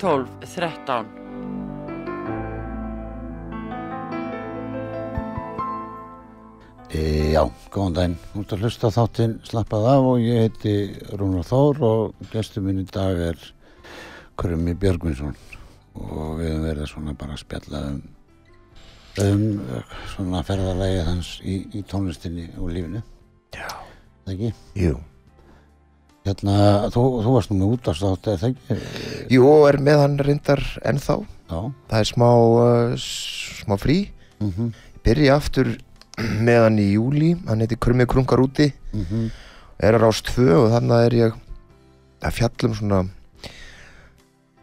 [0.00, 1.06] 12 13
[6.90, 8.14] E, já, góðan daginn.
[8.32, 10.72] Þú ert að hlusta þáttinn slappað af og ég heiti
[11.20, 13.44] Rúnar Þór og gestur minn í dag er
[14.40, 15.36] Krummi Björgvinsson
[16.00, 18.00] og við höfum verið svona bara að spjalla um,
[19.22, 19.46] um
[20.16, 23.04] svona ferðarlægið hans í, í tónlistinni og lífinu.
[23.54, 23.68] Já.
[24.24, 24.52] Það ekki?
[24.80, 24.98] Jú.
[26.28, 26.54] Hérna,
[26.92, 28.78] þú, þú varst nú með útastátt, eða ekki?
[29.32, 31.16] Jú, er með hann reyndar ennþá
[31.50, 31.60] Já.
[31.88, 33.98] það er smá, uh, smá frí
[34.40, 34.72] Mm
[35.04, 35.70] byrja aftur
[36.46, 39.30] með hann í júli hann heiti Krummi Krungar úti -hmm.
[39.80, 41.38] er að rást tvö og þannig er ég
[42.20, 43.00] að fjallum svona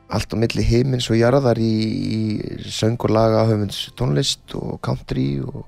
[0.08, 1.74] allt á milli himins og jarðar í,
[2.18, 2.22] í
[2.64, 5.66] söng og laga höfunds tónlist og country og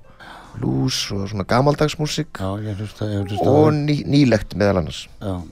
[0.54, 3.50] blues og svona gamaldagsmúsík Já, ég hlusta, ég hlusta.
[3.50, 5.42] og ný, nýlegt meðal annars Já,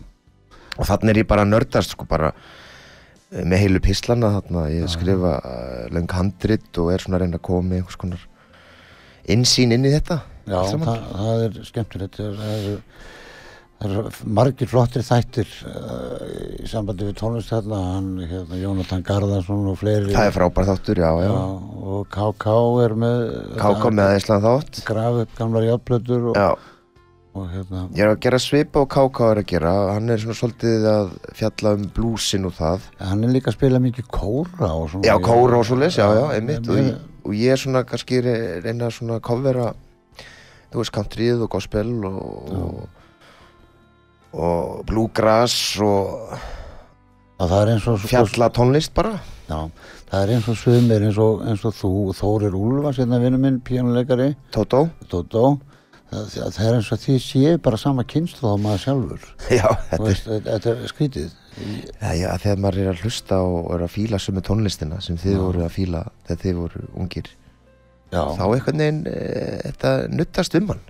[0.79, 2.33] og þannig er ég bara nördast sko bara
[3.33, 7.41] eh, með heilu pislana þarna, ég skrifa uh, löng handrit og er svona að reyna
[7.43, 8.27] að koma með einhvers konar
[9.29, 10.23] insýn inn í þetta.
[10.49, 12.15] Já það, það er skemmtilegt.
[12.17, 12.77] Það eru,
[13.79, 16.23] það eru margir flottir þættir uh,
[16.65, 20.15] í sambandi við tónlist hérna, hann, hérna, Jónatan Garðarsson og fleiri.
[20.17, 21.45] það er frábær þáttur, já, já, Já,
[21.93, 23.21] og KK er með
[23.61, 24.81] Káka með aðeinslega þátt.
[24.89, 26.49] graf upp gamlar játblöður og, já,
[27.37, 29.73] og hérna ég er að gera svipa og Káka er að gera.
[29.95, 32.87] Hann er svona svolítið að fjalla um blúsin og það.
[33.01, 35.05] Hann er líka að spila mikið kóra og svona.
[35.07, 36.69] Já, kóra og svoleiðis, já, já, einmitt.
[36.69, 36.93] og,
[37.29, 39.69] og ég er svona kannski re- reyna svona að kofvera
[40.73, 42.89] þú veist, countryð og gospel og, og,
[44.39, 46.35] og bluegrass og
[47.39, 49.15] að það er eins og fjalla tónlist bara.
[49.49, 49.61] Já,
[50.11, 53.61] það er eins og sumir eins og, eins og þú Þórir Úlfars hérna vinnu minn,
[53.65, 54.89] píjónuleikari Tótó.
[55.09, 55.45] Dótó
[56.13, 59.29] það, það er eins og því séu bara sama kynst þá maður sjálfur.
[59.59, 61.37] Já, þetta er, veist, þetta þetta er skrítið.
[61.59, 65.33] Já, já, þegar maður er að hlusta og er að fíla sömu tónlistina sem þið
[65.35, 65.41] Já.
[65.43, 67.31] voru að fíla þegar þið voru ungir
[68.13, 69.17] já, þá einhvern veginn e,
[69.65, 70.85] þetta nuttast um hann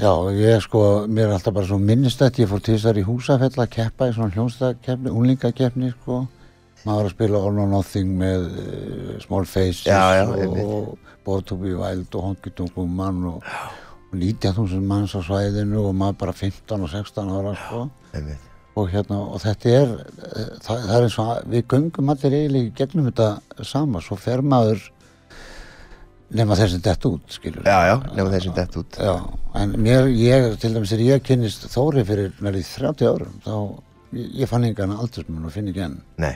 [0.00, 3.74] já, ég sko mér er alltaf bara svo minnistætt ég fór þessar í húsafell að
[3.76, 6.22] keppa í svona hljónstakeppni, unlingakeppni sko.
[6.86, 11.56] Maður var að spila All or Nothing með uh, Small Faces Já, og Born to
[11.58, 13.48] be Wild og Honky Tonk Woman og,
[14.06, 17.86] og 19.000 manns á svæðinu og maður bara 15 og 16 ára sko.
[18.76, 19.94] og hérna og þetta er
[20.60, 24.82] það, það er eins og við göngum allir eiginlega gegnum þetta sama svo fer maður
[26.36, 28.98] nema þessi dett út skilur já, já, nefnum þessum dett út.
[28.98, 29.14] Já,
[29.62, 33.54] en mér, ég, til dæmis þegar ég kynnist Þóri fyrir nærið 30 árum þá,
[34.18, 36.00] ég, fann engan aldursmun og finn ekki enn.
[36.22, 36.34] Nei.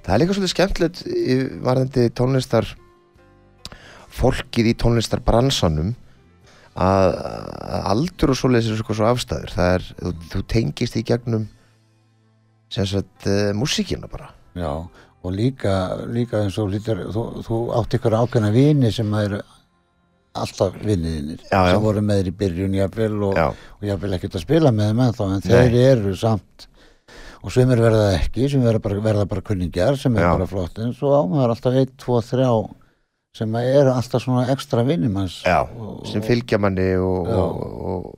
[0.00, 1.02] Það er líka svolítið skemmtilegt
[1.66, 2.68] varðandi tónlistar
[4.10, 5.92] fólkið í tónlistar bransanum
[6.80, 7.14] að,
[7.92, 11.46] aldur og svoleiðis er svo afstæður það er, þú, þú tengist í gegnum
[12.70, 14.70] sem sagt uh, músíkina bara Já,
[15.22, 15.74] og líka,
[16.10, 19.40] líka eins og lítar, þú, þú átt ykkur ákveðna vini sem eru
[20.34, 21.60] alltaf já.
[21.70, 23.38] sem voru með þér í byrjun jafnvel og,
[23.78, 26.66] og jafnvel ekkert að spila með þeim ennþá en þeir eru samt
[27.40, 30.30] og sumir verða það ekki, sem verða bara, verða bara kunningjar sem er Já.
[30.34, 32.48] bara flott en svo á maður alltaf 1, 2, 3
[33.36, 37.36] sem eru alltaf svona ekstra og, sem fylgja manni og, Já.
[37.38, 37.60] og,
[37.92, 38.08] og,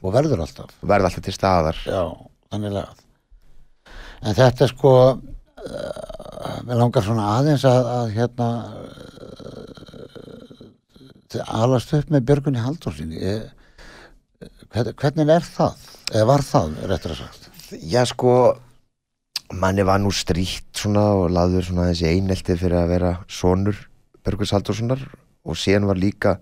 [0.00, 2.04] og verður alltaf verða alltaf til staðar Já.
[4.24, 8.48] En þetta sko, uh, mér langar svona aðeins að, að hérna,
[11.36, 13.34] uh, alast upp með Björgunni Haldórsinni.
[14.72, 15.84] Hvern, hvernig er það?
[16.14, 17.50] Eða var það, réttur að sagt?
[17.82, 18.32] Já sko
[19.52, 23.78] manni var nú strítt svona og laður svona þessi einelti fyrir að vera sonur
[24.26, 25.02] Börgus Haldurssonar
[25.46, 26.36] og síðan var líka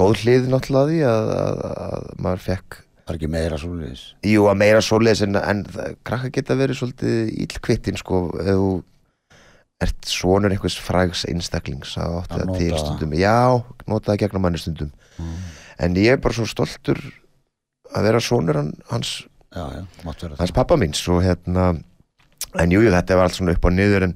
[0.00, 4.02] góð hlið náttúrulega því að, að, að maður fekk Var ekki meira svoleiðis?
[4.26, 5.64] jú að meira svoleiðis en, en
[6.06, 8.70] krakka geta verið svolítið íllkvittin sko ef þú
[9.80, 13.14] ert sonur einhvers frægs einstaklings að Að það til stundum.
[13.16, 13.38] Já,
[13.88, 14.90] nota það gegnum manni stundum.
[15.80, 17.00] En ég er bara svo stoltur
[17.96, 19.82] að vera hann, hans Já, já,
[20.38, 21.72] hans pappa míns og hérna
[22.60, 24.12] en jújú jú, þetta var allt svona upp og niður en,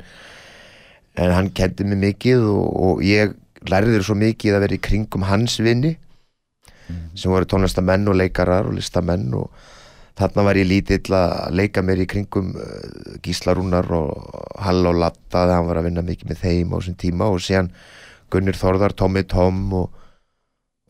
[1.14, 3.36] en hann kendi mig mikið og, og ég
[3.70, 5.94] lærði svo mikið að vera í kringum hans vinni
[7.16, 9.50] sem voru tónlistamenn og leikarar og listamenn og
[10.18, 14.98] þarna var ég lítill að leika mér í kringum uh, Gísla Rúnar og Hall og
[15.00, 17.70] Latta þegar hann var að vinna mikið með þeim á þessum tíma og síðan
[18.32, 19.96] Gunnir Þórðar, Tommy Tom og,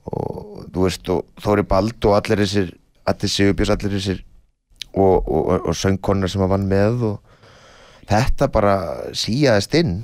[0.09, 2.75] og þú veist og Þóri Bald og allir þessir
[3.05, 4.25] allir Sigurbjörns, allir þessir
[4.95, 7.17] og, og, söngkonar sem hann vann með og
[8.09, 8.77] þetta bara
[9.17, 9.97] síjaðist inn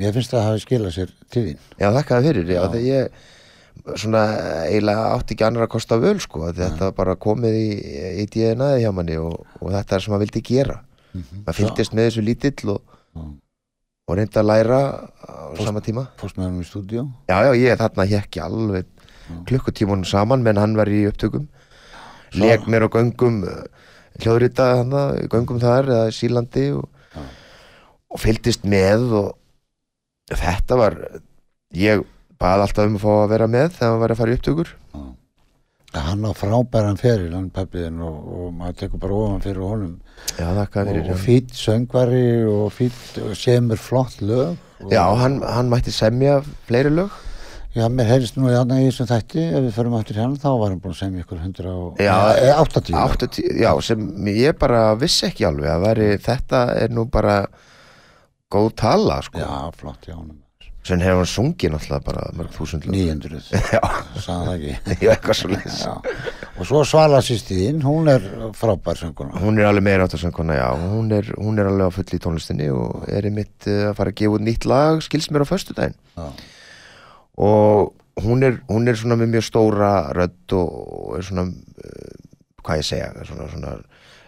[0.00, 1.58] Mér finnst það að hafi skilað sér til þín.
[1.80, 2.68] já þakkaði fyrir, já, Já.
[2.72, 4.22] þegar ég svona
[4.68, 7.68] eiginlega átti ekki annar að kosta völ sko, þetta var bara komið í,
[8.22, 10.76] í DNA-ið hjá manni og, og þetta er sem maður vildi gera
[11.12, 12.82] maður fylgdist með þessu lítill og,
[13.16, 13.24] Já.
[14.08, 14.78] og reyndi að læra
[15.24, 17.04] á sama tíma hann í stúdíu.
[17.28, 18.86] já, já, ég þarna hekki alveg
[19.48, 21.48] klukkutímunum saman menn hann var í upptökum
[22.38, 23.42] leik mér á göngum
[24.20, 24.94] hljóðrita hann
[25.32, 26.88] göngum þar eða sílandi og,
[28.12, 29.30] og fylgdist með og
[30.30, 30.98] þetta var
[31.74, 32.04] ég
[32.42, 34.72] bað alltaf um að fá að vera með þegar hann var að fara í upptökur.
[34.92, 35.02] Já.
[36.08, 39.98] hann á frábæran feril hann pappiðin og, og maður tekur bara ofan fyrir honum.
[40.38, 44.56] Já, og, fyrir og fýtt söngvari og fýtt semur flott lög.
[44.90, 47.12] Já, hann, hann mætti semja fleiri lög.
[47.72, 50.72] Já, mér heyrist nú í í þessum þætti ef við förum aftur hérna þá var
[50.74, 53.14] hann búin að semja ykkur 100 og Já, eh, 80 lög.
[53.16, 57.46] 80, Já, sem ég bara vissi ekki alveg að veri, þetta er nú bara
[58.52, 59.40] góð tala, sko.
[59.42, 60.38] Já, flott já, honum.
[60.82, 62.96] Sen hefur hann sungið náttúrulega bara mörg þúsund lög.
[62.96, 63.42] 900,
[63.76, 63.82] Já,
[64.18, 64.72] sagði það ekki.
[65.06, 65.92] Já, eitthvað svo já.
[66.58, 68.24] og svo Svala sýstiðinn, hún er
[68.58, 70.66] frábær sönguna Hún er alveg meira átt að sönguna, já.
[70.82, 74.10] Hún er, hún er alveg á fulli í tónlistinni og er í mitt að fara
[74.10, 75.98] að gefa út nýtt lag skils mér á föstudaginn.
[76.18, 76.26] Já,
[77.46, 82.18] og hún er, hún er svona með mjög stóra rödd og er svona uh,
[82.62, 83.76] hvað ég segja, svona, svona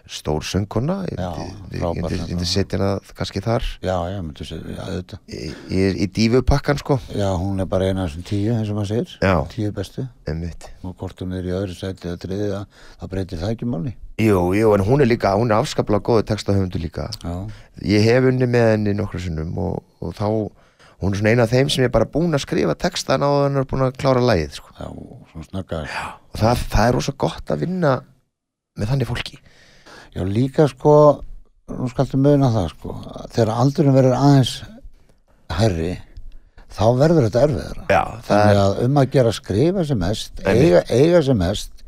[0.07, 1.05] stór söngkona.
[1.09, 3.63] Ég myndi- ég ég setja hana kannski þar.
[3.83, 5.19] Já, já, myndi segja, já, auðvitað.
[5.29, 6.99] Í, í, dífupakkan sko.
[7.15, 9.19] Já, hún er bara eina af þessum tíu, eins og maður segir.
[9.23, 9.35] Já.
[9.49, 10.09] tíu bestu.
[10.29, 10.69] Einmitt.
[10.85, 12.67] og hvort hún er í öðru sæti eða þriðið
[13.01, 13.95] þá breytir það ekki máli.
[14.21, 17.09] Jú, jú, en hún er líka, hún er afskaplega góðu textahöfundu líka.
[17.25, 17.49] Já,
[17.83, 20.29] ég hef unni með henni nokkru sinnum og, og þá,
[21.01, 23.29] hún er svona eina af þeim sem ég er bara búin að skrifa textan á
[23.29, 24.69] að hann er búin að klára lagið sko.
[24.79, 27.97] já, og það, það er rosa gott að vinna
[28.79, 29.39] með þannig fólki
[30.15, 30.95] já, líka sko
[31.75, 32.97] nú skaltu mögna það sko
[33.35, 34.55] þegar aldurinn verður aðeins
[35.59, 35.93] herri
[36.75, 40.83] þá verður þetta erfiðara Já, það þannig að um að gera skrifa sem mest eiga,
[40.91, 41.85] eiga sem mest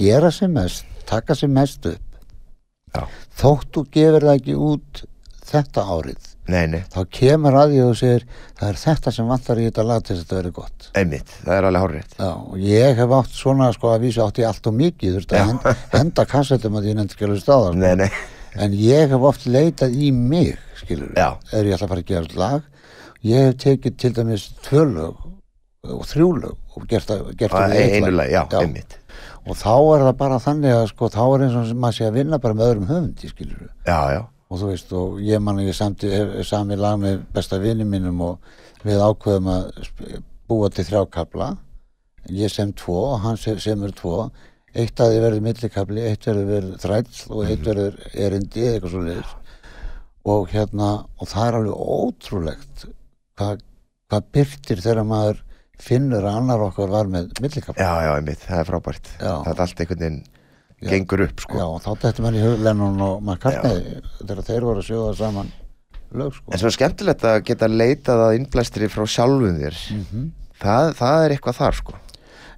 [0.00, 3.04] gera sem mest, taka sem mest upp Já.
[3.38, 5.02] þótt þú gefur það ekki út
[5.50, 8.26] þetta árið nei, nei, þá kemur að því og segir
[8.58, 10.88] það er þetta sem vantar í þetta lag til þetta verið gott.
[11.00, 12.18] Einmitt, það er alveg hárrétt.
[12.18, 15.38] Já, og ég hef átt svona sko að vísa átt í allt og mikið þurfti
[15.38, 17.82] að henda, henda kassettum að ég nefndi ekki alveg staðar sko.
[17.82, 18.10] Nei, nei,
[18.66, 21.28] en ég hef oft leitað í mig skilur Já.
[21.52, 22.66] er ég ætla að fara að gera ett lag.
[23.30, 25.28] Ég hef tekið til dæmis tvö lög
[25.90, 28.96] og þrjú lög og gert, að, gert það er einu lag, já, einmitt.
[29.48, 32.18] Og þá er það bara þannig að sko þá er eins og maður sé að
[32.20, 34.20] vinna bara með öðrum höfundi skilur Já, já,
[34.50, 37.86] og þú veist og ég man að ég samti, hef, sami lag með besta vini
[37.86, 39.66] mínum og við ákveðum að
[40.50, 41.50] búa til þrjákabla
[42.36, 44.30] ég sem tvo og hann sem, semur tvo.
[44.70, 48.92] Eitt að þið verður millikabli eitt verður verður þræll og eitt verður erindi eða eitthvað
[48.92, 49.36] svo leiðis
[50.30, 52.84] og hérna og það er alveg ótrúlegt
[53.40, 53.62] hvað,
[54.10, 55.40] hvað byrtir þegar maður
[55.80, 59.10] finnur að annar okkar var með millikabla já, já, einmitt, það er frábært.
[59.16, 59.32] Já.
[59.32, 60.20] Það er allt einhvern veginn.
[60.88, 61.58] Gengur upp, sko.
[61.58, 65.50] Já, og þá dættum hug Lennon og McCartney þegar þeir voru að sjóða saman
[66.16, 66.52] lög sko.
[66.52, 69.80] En svo er skemmtilegt að geta leitað að innblæstri frá sjálfum þér.
[69.96, 70.30] Mhm.
[70.60, 71.98] það, það er eitthvað þar, sko.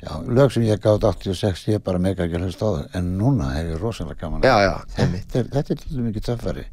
[0.03, 3.11] Já, lög sem ég gáði 86 ég bara mega ekki að hlusta á það en
[3.20, 6.64] núna hef ég rosalega gaman Já, já, þetta, er, þetta er til dæmis mikið töffari.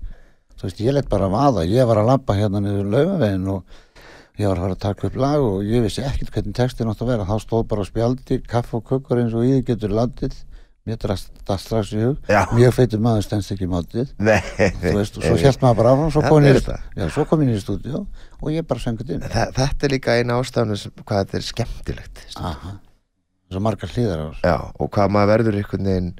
[0.57, 3.77] Þú veist, ég lett bara að vaða ég var að labba hérna niður laugavegin og
[4.39, 7.03] ég var að fara að taka upp lag og ég vissi ekkert hvernig textin átt
[7.05, 7.27] að vera.
[7.29, 10.39] Þá stóð bara spjaldi, kaff og kökkur eins og því getur landið
[10.87, 12.17] mér drast strax í hug.
[12.29, 12.45] Já.
[12.55, 14.39] mjög feitur maður stendst ekki mátið Nei,
[14.79, 17.51] þú veist, og svo hjælt maður bara áfram svo kom ég já, svo kom ég
[17.57, 18.03] í stúdíu
[18.39, 19.21] og ég bara söngut inn.
[19.25, 22.75] Þa, Þetta er líka eina ástæðan sem- hvað þetta er skemmtilegt Aha.
[23.51, 24.23] svo margar hlýðar.
[24.43, 26.11] Já, og hvað maður verður einhvern veginn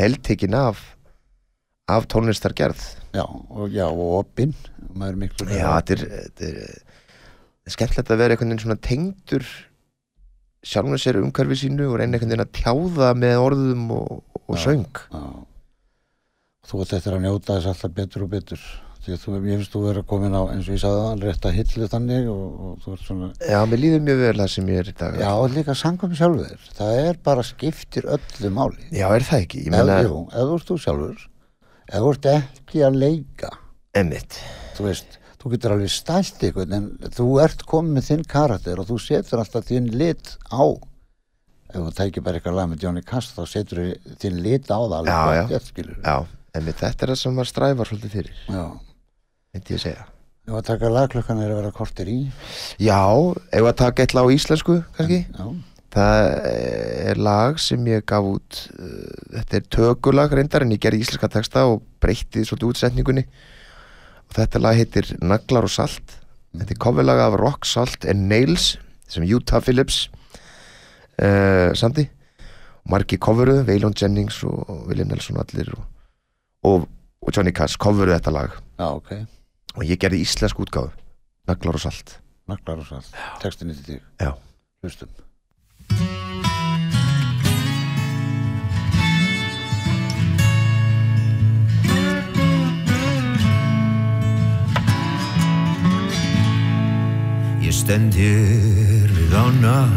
[0.00, 0.82] heldtekinn af
[1.92, 2.80] af tónlistargerð.
[3.12, 4.54] Já, og, og opinn.
[4.92, 5.16] Er
[5.58, 6.02] Já, þetta er,
[6.40, 6.56] er
[7.62, 9.46] er skemmtilegt að vera einhvern veginn svona tengdur
[10.62, 14.62] sjálfum sér umhverfi sínu og reyna einhvern veginn að tjáða með orðum og, og Já.
[14.68, 15.24] söng Já.
[16.70, 18.60] Þú ert eftir að njóta þess alltaf betur og betur.
[19.02, 21.46] Því að þú, ég finnst þú vera komin á, eins og ég sagði það, rétt
[21.48, 24.68] að hillu þannig og, og þú ert svona, Já, mér líður mjög vel það sem
[24.70, 26.68] ég er í dag já, og líka sangum sjálfur.
[26.78, 28.86] Það er bara skiptir öllu máli.
[28.94, 29.64] Já, er það ekki?
[29.66, 31.26] Ég meina, ef þú ert þú sjálfur,
[31.90, 33.50] ef þú ert ekki að leika,
[33.98, 34.38] emmitt
[34.78, 38.88] þú veist, þú getur alveg stælt ykkur, en þú ert komin með þinn karakter og
[38.90, 40.62] þú setur alltaf þinn lit á.
[41.72, 43.82] Ef þú tækir bara eitthvað lag með Johnny Cass, þá setur
[44.22, 45.12] þinn lit á það alveg.
[45.12, 45.60] Já, já.
[45.66, 46.00] skilurðu.
[46.04, 46.16] Já,
[46.60, 48.64] emmitt, þetta er það sem maður stræfar svolítið fyrir, Já.
[49.52, 50.08] myndi ég segja
[50.42, 52.16] Ef að taka lagklukkan er að vera kortir í.
[52.82, 52.98] Já,
[53.54, 55.44] ef að taka eitthvað á íslensku kannski Já.
[55.92, 56.26] Það
[57.12, 61.28] er lag sem ég gaf út uh, Þetta er tökulag reyndar en ég gerði íslenska
[61.30, 63.26] texta og breytti svolítið útsetningunni
[64.32, 66.18] og þetta lag heitir Naglar og Salt
[66.52, 68.74] Þetta er coverlag af Rock, Salt and Nails
[69.08, 70.06] sem Utah Phillips
[71.20, 72.06] uh, samti
[72.88, 75.84] margi coveruðu, Waylon Jennings og William Nelson allir og,
[76.68, 76.88] og,
[77.22, 79.14] og Johnny Cash coveruðu þetta lag Já, ok.
[79.76, 80.92] og ég gerði íslensk útgáfu
[81.48, 82.18] Naglar og Salt
[82.48, 83.12] Naglar og salt.
[83.40, 84.00] Til þig.
[84.20, 84.32] Já.
[84.82, 85.08] Hlustum.
[97.72, 99.88] Ég stend hér við ána.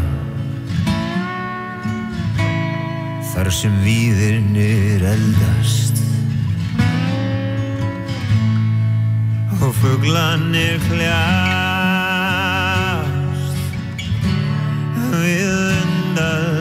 [3.34, 6.00] Þar sem víðirnir eldast.
[9.60, 11.84] Og fuglanir kljást
[15.20, 16.55] við undarleg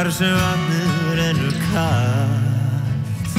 [0.00, 3.34] þar sem vatnið rennur kallt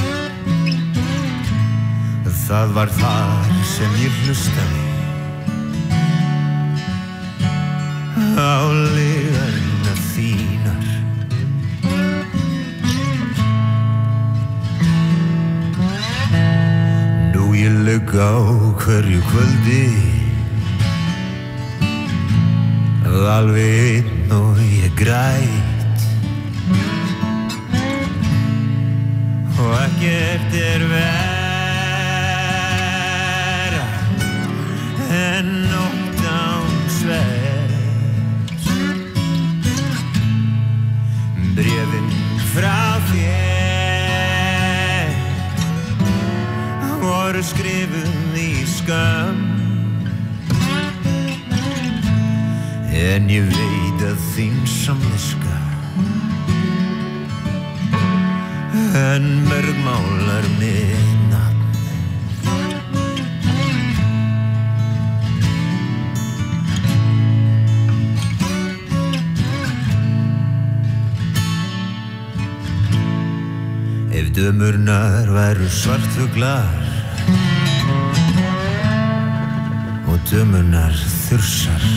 [2.44, 4.84] það var þar sem ég hlustaði
[8.38, 10.86] á liðarna þínar.
[17.34, 18.38] Nú ég lög á
[18.86, 19.84] hverju kvöldi
[23.10, 25.71] Alveg einn og ég græt
[29.62, 31.12] Og ekkert er vera
[35.12, 38.66] En nótt án svers.
[41.56, 42.10] Brefin
[42.54, 42.82] frá
[43.12, 43.52] þér
[47.02, 49.38] voru skrifuð í skam
[52.92, 55.51] En ég veit að þín samviska
[58.94, 61.64] En bergmálar mitt nafn
[74.12, 76.84] Ef dömurnar væru svartfuglar
[80.08, 80.96] og dömurnar
[81.30, 81.88] þursar.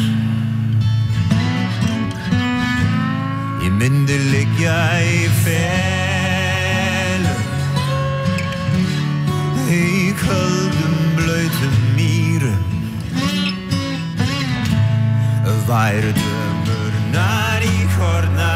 [3.66, 6.03] Ég myndi liggja í felum
[9.74, 12.62] í köldum blöytum mýrum
[15.68, 18.50] væru dömurnar í korna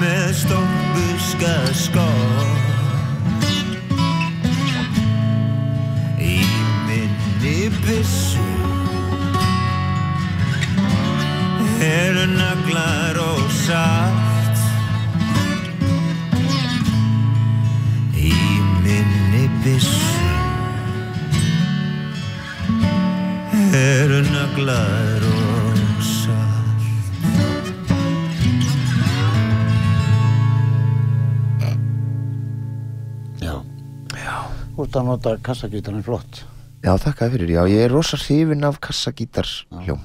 [0.00, 2.48] með stórbuska skór
[6.16, 6.38] í
[6.88, 8.48] minni byssu
[11.90, 14.29] eru naglar og saft
[19.64, 20.08] byssu
[23.76, 26.86] eru naglar og saft
[33.40, 33.56] Já.
[34.16, 34.38] Já.
[34.80, 36.42] Ert að nota kassagítarinn flott.
[36.80, 40.00] Já, þakkaði fyrir, já, ég er rosa hrifin af kassagítars hljóm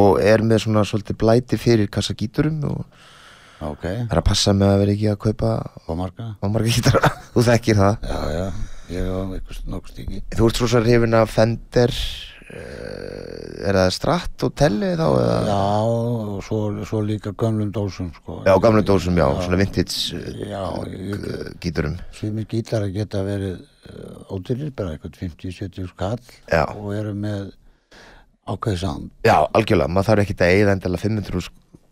[0.00, 2.84] og er með svona svolítið blæti fyrir kassagíturum og
[3.60, 3.84] Ok.
[3.84, 5.50] er að passa með að vera ekki að kaupa
[5.86, 6.28] Og marga?
[6.40, 8.44] á marga gítara, þú þekkir það Já, já.
[8.90, 10.20] Ég á eitthvað nokkuð stíki.
[10.34, 15.36] Þú ert rosa hrifin af Fender uh, er það Strat og Telly þá eða?
[15.46, 16.58] Já, og svo,
[16.88, 18.40] svo líka gömlum dósum, sko.
[18.48, 20.18] Já, gamle dósum, já, svona vintage
[20.50, 21.28] Já, ég,
[21.62, 23.60] gíturum Sumir gítar að geta verið
[24.30, 26.18] ódýrir, bara eitthvað 50-70 skall
[26.50, 26.64] Já.
[26.74, 27.48] og eru með
[28.50, 29.10] ákveðið sound.
[29.26, 31.50] Já, algjörlega, maður þarf ekkert að eigða endilega 500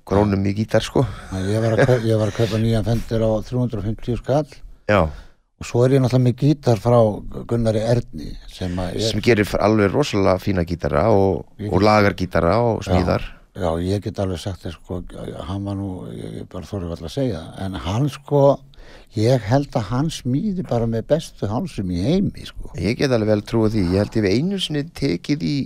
[0.08, 1.04] krónum í gítar, sko.
[1.44, 4.46] Ég var, að ég var að kaupa nýjan fendir á 350 skall.
[4.88, 5.02] Já,
[5.58, 6.98] og svo er ég náttúrulega með gítar frá
[7.50, 12.60] Gunnari Erni sem að er, sem gerir alveg rosalega fína gítara og, og lagar gítara
[12.62, 13.26] og smíðar.
[13.58, 15.00] Já, ég get alveg sagt þér sko,
[15.48, 18.42] hann var nú, ég bara þorði alltaf að segja en hann sko,
[19.18, 22.70] ég held að hann smíði bara með bestu hálsum í heimi sko.
[22.78, 25.56] Ég get alveg vel trúið því, ég held ég við einu sinni tekið í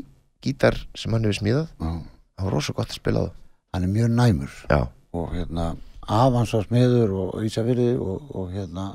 [0.43, 1.69] gítar sem hann hefur smíðað.
[1.77, 1.93] Já.
[2.33, 3.39] það var rosa gott að spila það
[3.73, 4.53] Hann er mjög næmur.
[4.71, 4.81] Já,
[5.17, 5.71] og hérna,
[6.09, 8.91] afans var smiður og Ísafyrði og, og hérna,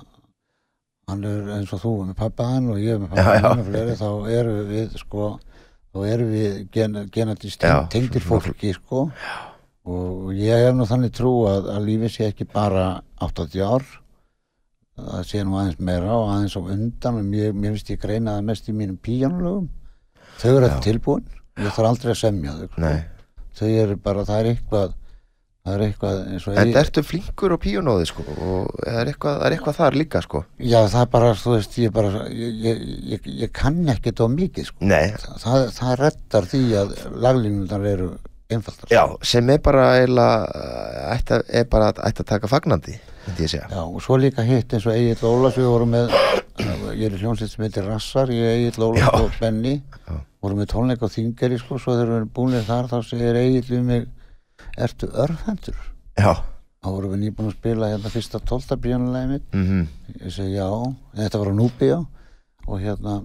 [1.10, 3.26] hann er eins og þú með pappaðan og ég með Já, já.
[3.26, 5.30] pappaðan og fleiri, þá eru við sko,
[5.94, 9.08] þá eru við gen, genatist Já, tengdir svona fólki sko.
[9.88, 12.86] Og ég hef nú þannig trú að, að lífið sé ekki bara
[13.24, 13.86] 80 ár.
[14.98, 18.34] Það sé nú aðeins meira og aðeins á undan og mér, mér finnst ég greina
[18.38, 19.68] það mest í mínum píjanulögum
[20.42, 21.26] þau eru þetta tilbúin.
[21.58, 22.82] Ég þarf aldrei að semja þau sko.
[23.60, 24.94] Þau eru bara, það er eitthvað
[25.68, 29.10] það er eitthvað eins og En Egill- ertu flinkur á píanóði sko og það er
[29.12, 32.12] eitthvað, það er eitthvað þar líka sko Já, það er bara, þú veist, ég bara,
[32.32, 32.86] ég, ég,
[33.16, 34.88] ég, ég kann ekkert á mikið, sko.
[34.88, 35.12] Nei,
[35.44, 36.96] Það, það reddar því að
[37.28, 38.10] laglínundar eru
[38.48, 38.88] einfaldar.
[38.96, 40.64] já, sem er bara eiginlega,
[41.18, 42.96] ætti, að- er bara að- ætti að taka fagnandi,
[43.28, 46.16] myndi ég segja Já, og svo líka hitt eins og Egil Ólafs, við vorum með,
[46.98, 49.22] ég er í hljómsveit sem heitir Rassar, ég Egil Ólafs Já.
[49.22, 49.76] og Benny,
[50.42, 53.66] vorum með tónleik á Þingeri, sko, svo þegar við erum búinir þar, þá segir Egil
[53.70, 54.08] við mig,
[54.78, 55.80] ertu örfendur?
[56.18, 56.32] Já,
[56.82, 59.48] þá vorum við nýbúin að spila hérna fyrsta tólta píjónulegið mitt.
[59.54, 59.88] Mm
[60.24, 60.70] ég segi já,
[61.20, 61.98] þetta var á Núbíó
[62.68, 63.20] og hérna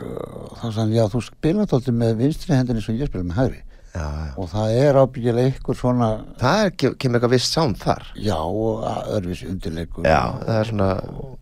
[0.00, 3.40] uh, þá sagði hann, já þú spila tólti með vinstri hendinni sem ég spila með
[3.42, 3.60] hægri.
[3.90, 4.34] Já, já.
[4.38, 6.08] og það er ábyggilega ykkur svona
[6.38, 8.04] það er, kem- kemur eitthvað viss sound þar.
[8.22, 8.84] Já, og
[9.16, 11.32] öðruvísi undirleikur já, það er svona og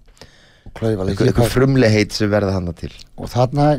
[0.79, 2.93] klaufaleg eitthvað, frumlegheit sem verða hana til.
[3.19, 3.71] Og þarna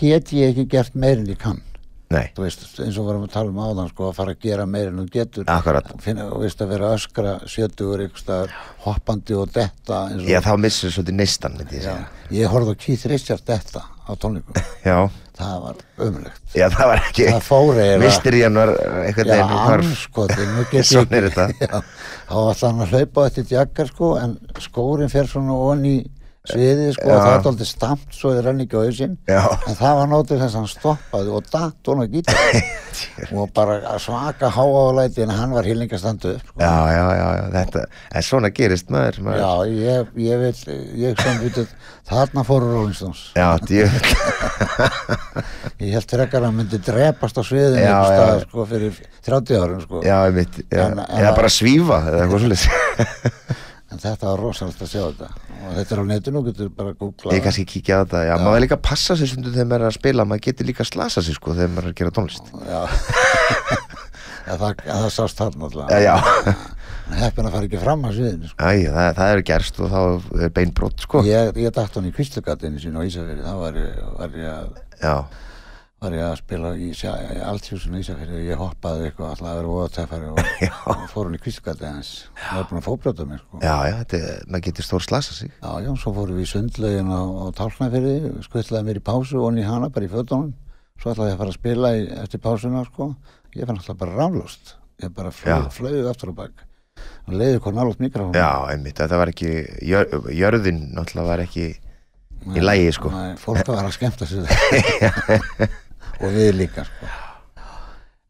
[0.00, 1.62] get ég ekki gert meir en ég kann.
[2.10, 4.64] Nei, þú veist, eins og varum að tala um áðan sko, að fara að gera
[4.66, 5.50] meir en þú getur.
[6.02, 8.02] Finna, og veist að vera öskra sjötugur
[8.82, 13.06] hoppandi og detta og, já, þá missur svolítið neistan myndi ég ég horfði á Keith
[13.10, 14.56] Richards detta á tónleikum,
[14.88, 14.96] já,
[15.38, 18.72] það var ömulegt já, það var ekki það mistir í hann var
[19.04, 19.42] eitthvað já,
[19.76, 21.28] anskotin, ég er
[22.30, 26.00] þá var hann að hlaupa eftir jakkar sko, en skórin fer svona onni
[26.48, 30.08] sviðið sko, það er aldrei stamt svo þið renni ekki á hausinn en það var
[30.08, 35.34] nótið þess að hann stoppaði og datt hún að gítar og bara svaka háálæti en
[35.36, 36.56] hann var hýlingastandu upp sko.
[36.64, 37.84] já, já, já, já, þetta
[38.16, 39.52] en svona gerist maður, maður Já,
[39.84, 40.64] ég, ég veit,
[41.04, 41.76] ég sem vitið,
[42.10, 43.22] þarna fóru Stones.
[43.36, 43.84] já, djú,
[45.80, 48.48] Ég held frekar að hann myndi drepast á sviðinu Já, einhvers já.
[48.48, 50.00] sko, fyrir 30 árum, sko.
[50.04, 52.70] já, einmitt já, En- en- eða bara svífa eða eitthvað svolítið
[53.90, 55.28] En þetta var rosalegt að sjá þetta.
[55.66, 57.32] Og þetta er á netinu, getur bara að googla.
[57.34, 59.82] ég kannski kíkja á þetta, já, maður er líka að passa sér stundu þegar maður
[59.82, 62.12] er að spila, maður getur líka að slasa sér sko þegar maður er að gera
[62.14, 62.80] tónlist Já.
[64.50, 65.90] en það, það sást þarna alltaf.
[65.90, 66.54] já, já,
[67.10, 68.62] Heppin að fara ekki fram að sviðinu, sko.
[68.70, 70.00] Æ, það, það er gerst og þá
[70.46, 73.80] er beinbrott sko Ég, ég dætt hann í kvistlugatinu sín á Ísafjörði, þá var
[74.20, 74.68] var ég að
[75.02, 75.14] já,
[76.00, 80.38] var ég að spila í, í Ísafjörði ég hoppaði eitthvað alltaf að vera óðatæfari og,
[80.94, 83.60] og fór hann í kvistgati hans það var búin að fóbrjóta mig sko.
[83.60, 85.52] já, já, þetta, getur stór slasa sig.
[85.60, 88.14] Já, já, svo fórum við í sundlegin á, á Tálknafyrði,
[88.46, 90.54] skvittlaði mér í pásu og í hana bara í fötunum.
[91.00, 93.10] Svo ætlaði ég að fara að spila í, eftir pásuna sko.
[93.56, 94.74] ég fann alltaf bara raflust
[95.04, 96.64] ég bara flög aftur á bak.
[97.28, 99.52] Og leiði hvað nálaðt mikrofón já, einmitt, þetta var ekki
[99.84, 100.82] jör, jörðin
[102.56, 103.12] í lægi sko.
[103.12, 104.48] Nei, fólk var að skemmta sér
[106.20, 107.10] og við líka sko.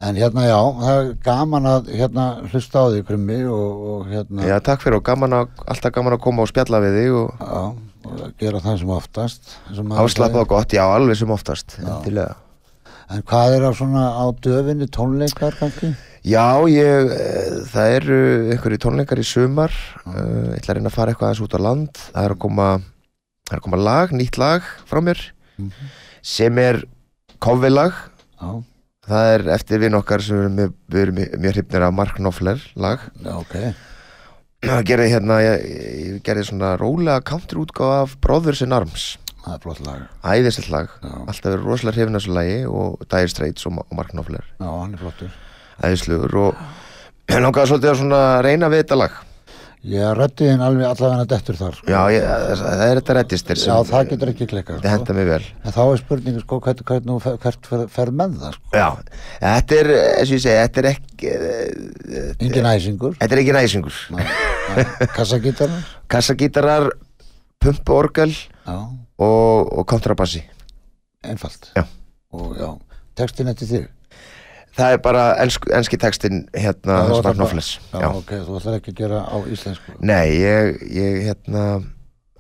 [0.01, 4.49] en hérna já það er gaman að hérna hlusta á því krummi og, og hérna
[4.49, 7.43] já, takk fyrir og gaman að, alltaf gaman að koma og spjalla við þig og
[7.45, 7.65] já,
[8.11, 12.39] og gera það sem oftast eins og gott, já, alveg sem oftast endilega.
[13.11, 15.91] En hvað er á svona á döfinni tónleikar kannski?
[16.23, 18.19] Já, ég, e, það eru
[18.53, 19.75] einhverju tónleikar í sumar
[20.05, 22.03] uh, ég ætla að reyna að fara eitthvað aðeins út á land.
[22.13, 22.69] Það er að koma,
[23.49, 25.25] það er að koma lag, nýtt lag frá mér
[26.23, 26.83] sem er
[27.43, 27.95] kofvilag
[28.41, 28.51] já,
[29.11, 32.61] það er eftir vinn okkar sem við erum, við erum mjög- hrifnir af Mark Knopfler
[32.77, 33.01] lag.
[33.25, 33.57] Já, ok.
[34.61, 35.63] Það gerði hérna, ég,
[36.05, 39.07] ég gerði svona rólega country útgáfa af Brothers in Arms.
[39.41, 40.01] Það er flott lag.
[40.23, 41.15] Æðislegt lag, Já.
[41.33, 44.45] alltaf verið rosalega hrifin af þessu lagi og Dire Straits og, og Mark Knopfler.
[44.61, 45.31] Já, hann er flottur.
[45.81, 46.61] Æðislegur og
[47.33, 49.17] ég langaði svolítið að svona reyna við þetta lag
[49.89, 51.87] ég rætti hinn alveg allavega dettur þar sko.
[51.89, 52.25] Já, ég,
[52.61, 54.97] það er þetta reddistir já, sem það getur ekki klikkað þetta sko.
[54.99, 55.45] henda mig vel.
[55.65, 58.75] En þá er spurningu sko hvert, hvert, fer- hvert fer, fer með það sko.
[58.77, 58.89] Já,
[59.47, 63.17] þetta er, eins og ég segi, þetta er ekki eh, engin æsingur.
[63.23, 63.57] Þetta er ekki
[65.17, 66.91] kassagítarnar Kassagítarar,
[67.61, 68.77] pumpuorgel já,
[69.21, 70.45] og, og kontrabassi.
[71.25, 71.73] Einfalt.
[71.77, 71.85] Já.
[72.37, 72.69] og já,
[73.19, 73.89] textin eftir þig
[74.77, 78.93] Það er bara ensk, enski textin hérna Já, bara- Sparknofles já, ok, þú ætlar ekki
[78.95, 79.95] að gera á íslensku.
[79.97, 81.65] Já, Nei, ég, ég hérna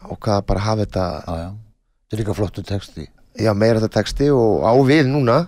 [0.01, 3.09] ákvaða bara að hafa þetta já, þetta er líka flottu texti.
[3.41, 5.39] Já, meira þetta texti og á við núna.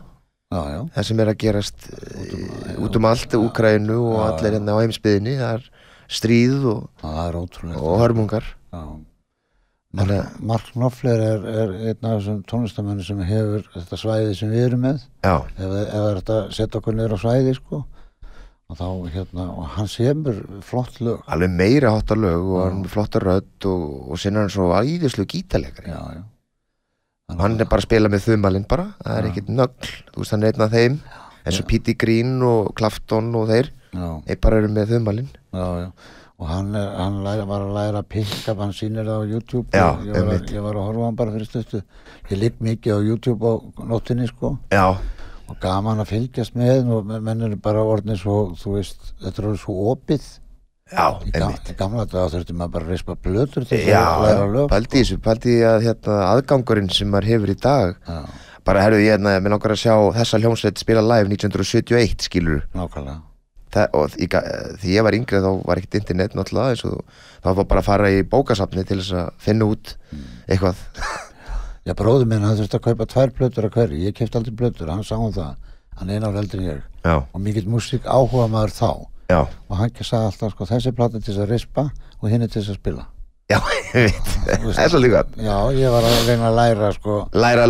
[0.53, 4.57] Já, já, það sem er að gerast eh, út um allt, Úkraínu og Já, allir
[4.59, 5.70] hérna á heimsbyðinni það er
[6.12, 8.45] stríð og, og hörmungar.
[8.74, 8.83] Já.
[9.93, 14.86] Mark, Knopfler er, er einn af þessum tónlistamennu sem hefur þetta svæði sem við erum
[14.86, 15.03] með.
[15.28, 17.82] Ef, ef er þetta setja okkur niður á svæði sko.
[18.72, 21.20] Og þá hérna, og hann semur flott lög.
[21.28, 25.26] Alveg meira hátta lög og hann er flotta rödd og, og sinna hann svo æðislu
[25.28, 26.22] gítalegri já, já.
[27.36, 28.88] Hann er bara að spila með þumalinn bara.
[29.03, 29.30] Það er Já.
[29.30, 30.99] ekkert nögl, þú veist hann er einn af þeim.
[31.43, 35.30] Eins og Pete Green og Clapton og þeir þeir bara eru með þumalinn.
[35.53, 35.88] Já, já
[36.43, 39.66] og hann, er, hann læra, var að læra að pikka hann sýnir það á YouTube.
[39.70, 41.82] Já, ég, var að, ég var að horfa hann bara fyrir stöttu
[42.32, 43.55] ég ligg mikið á YouTube á
[43.86, 44.57] nóttinni sko.
[44.74, 44.86] Já,
[45.53, 49.45] og gaman að fylgjast með og men- menn eru bara orðnir svo þú veist, þetta
[49.47, 50.26] er svo opið.
[50.93, 51.70] Já, einmitt.
[51.72, 54.99] í gamla þetta þurfti maður bara að rispa blötur til Já, að læra lög pældi
[54.99, 57.95] í þessu, pældi í að hérna, aðgangurinn sem maður hefur í dag.
[58.09, 58.18] Já,
[58.68, 63.22] bara herðu ég hérna, mér langar að sjá þessa hljómsveit spila live 1971 skilur nákvæmlega
[63.73, 64.43] Þa, og í, ga-
[64.83, 67.05] því ég var yngri þá var ekkert internet náttúrulega og
[67.41, 69.95] þá var bara að fara í bókasafni til þess að finna út
[70.47, 70.83] eitthvað.
[71.89, 74.93] Já, bróður minn, hann þurfti að kaupa tvær plötur að hverju, ég kefti aldrei plötur,
[74.93, 75.57] hann sá um það,
[75.99, 76.85] hann er einar eldri en ég.
[77.03, 78.91] Já, og mikill músík áhuga maður þá,
[79.33, 81.87] Já, og hann sagði alltaf sko þessi plata til þess að rispa
[82.20, 83.09] og hinn er til þess að spila.
[83.51, 83.59] Já,
[83.97, 84.31] ég veit.
[84.77, 85.33] Það er svolítið gott.
[85.49, 87.16] Já, ég var að reyna að læra sko.
[87.35, 87.66] Læra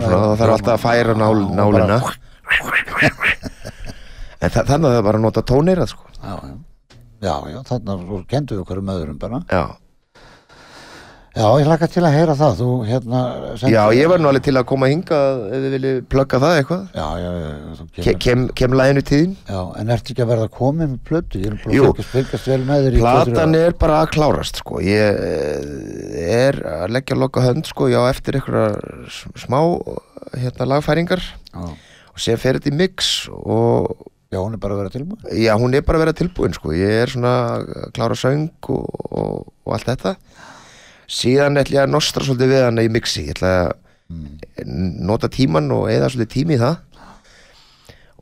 [0.00, 1.98] svona, það þarf alltaf að færa nál, nálina.
[2.06, 3.52] Bara-
[4.46, 6.12] En þa þannig að það bara að nota tóneirað sko.
[6.20, 6.54] Já, já,
[7.26, 9.40] já, já þarna svo kendu við hverjum öðrum bara.
[9.50, 9.62] Já,
[11.36, 12.60] já, ég hlakka til að heyra það.
[12.60, 13.22] Þú hérna
[13.72, 16.84] já ég var nú alveg til að koma hingað ef þið viljið plugga það eitthvað.
[16.94, 17.50] Já, já, já,
[17.96, 18.20] kemur.
[18.26, 21.42] Kem, kem læginu tíðin já, en ertu ekki að verða komið með plötu?
[21.42, 21.90] Ég er búin Jú.
[21.90, 24.78] að fylgast vel með þér í Platan er bara að klárast sko.
[24.86, 29.10] Ég eh, er að leggja loka hönd sko Já, eftir einhverja
[29.42, 29.58] smá
[30.38, 31.26] hérna lagfæringar.
[31.50, 31.66] Já,
[32.16, 33.90] og sem fer þetta í mix og
[34.32, 35.26] já, hún er bara að vera tilbúin.
[35.38, 36.74] Já, hún er bara að vera tilbúin sko.
[36.76, 37.34] Ég er svona
[37.96, 40.16] klára söng og, og, og allt þetta.
[41.06, 43.28] Síðan ætla ég að nostra svolítið við hana í mixi.
[43.28, 43.74] Ég ætla að
[45.06, 46.82] nota tíman og eða svolítið tími í það.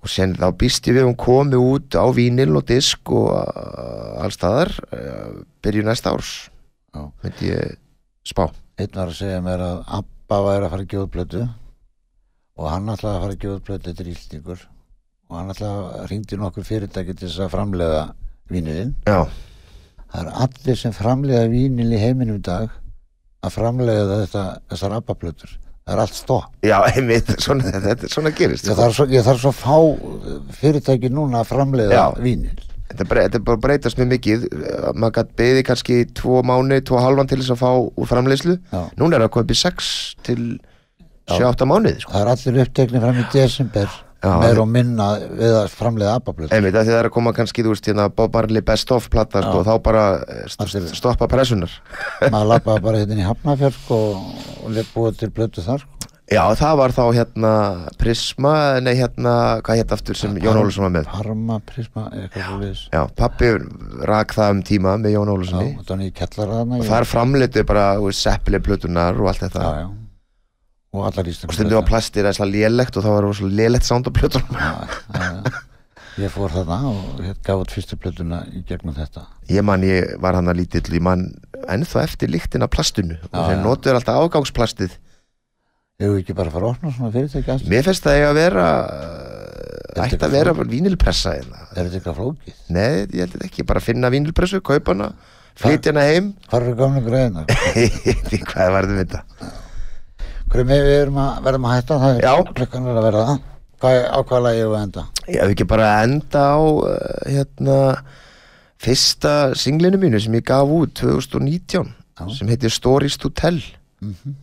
[0.04, 4.20] Og sen þá býst ég við hún komi út á vínil og disk og uh,
[4.20, 6.34] allstaðar uh, byrju næsta árs.
[6.94, 7.08] Já.
[7.24, 7.78] myndi ég
[8.28, 8.44] spá.
[8.78, 11.42] Einn var að segja mér að Abba væri að fara að gefa út plötu
[12.54, 14.62] og hann ætlaði að fara að gefa plötu þetta er íltingur
[15.34, 18.04] og hann að ringdi nokkur fyrirtæki til þess að framlega
[18.52, 18.94] vínilinn.
[19.08, 19.26] Já,
[20.12, 22.70] það er allir sem framlega vínil í heiminum í dag
[23.44, 26.52] að framlega þetta, þessar Abba plötur það er allt stopp.
[26.64, 27.32] Já, einmitt.
[27.44, 28.78] Svona, þetta, svona gerist ég sko.
[28.80, 32.06] þarf svo, ég þarf svo fá uh, fyrirtæki núna að framlega Já.
[32.24, 32.54] vínil
[32.88, 34.46] þetta, þetta bara að breytast mjög mikið.
[34.54, 38.56] Uh, maður gætt beðið kannski tvo mánu, tvo halvan til þess að fá úr framleiðslu.
[38.72, 38.80] Já.
[39.00, 39.90] núna er það komið upp í 6
[40.24, 40.40] til
[41.30, 42.12] 7-8 mánuði sko.
[42.12, 45.08] það er allir upptekni fram í desember meir það- og minna
[45.40, 48.34] við að framlega Abba plötur einmitt, það er að koma kannski, þú veist, hérna Bob
[48.34, 49.68] Marley Best Of plata, sko, Já.
[49.70, 51.70] þá bara eh, st stoppa pressunar
[52.34, 54.14] maður lappaði bara hérna í Hafnafjörg og,
[54.64, 55.94] og búið til blötu þar sko.
[56.32, 57.50] Já, það var þá hérna
[58.00, 61.10] Prisma, nei hérna, hvað hétt aftur sem Jón Ólusson var með?
[61.12, 63.50] Parma, Prisma, eitthvað svo liðs Já, pappi
[64.08, 67.66] rak það um tíma með Jón Já, Ólussoni þetta var nýja kjallara og þar framleitu
[67.68, 67.84] bara
[68.16, 69.66] seppli plötunar og allt þetta.
[69.68, 70.03] Já, já
[70.94, 73.88] Og allar íslensk og stundum á plastir eða svona lélegt og það var svo lélegt
[74.14, 74.58] plötunum.
[76.22, 79.24] Ég fór þarna og gaf út fyrstu blötuna í gegnum þetta.
[79.50, 81.24] Ég man, ég var hann að lítill, ég man
[81.66, 83.16] ennþá eftir lyktin af plastinu.
[83.32, 83.62] Og þeir já.
[83.64, 84.94] notuður alltaf ágangsplastið.
[85.98, 88.38] Ég hef ekki bara að fara að opna svona fyrirtæki aðeins Mér finnst það að
[88.38, 88.68] vera
[90.04, 91.66] ætti er að vera vínilpressa hérna.
[91.74, 92.62] Er þetta eitthvað flókið?
[92.74, 95.10] Nei, ég held ekki, bara finna vínilpressu, kaupa hana
[95.58, 96.32] flytja hana heim.
[96.54, 97.46] eru gamla
[98.14, 99.22] ekki hvað var þetta
[100.62, 103.24] með við erum að verðum að hætta það er klukkan er að verða.
[103.26, 103.42] Það
[103.84, 105.02] Hvað er ákvæðlega ég að enda?
[105.28, 106.94] Ég hef ekki bara enda á uh,
[107.26, 107.78] hérna
[108.80, 112.24] fyrsta singlinu mínu sem ég gaf út 2019 Já.
[112.38, 113.60] sem heitir Stories to Tell.
[114.00, 114.34] Mhm.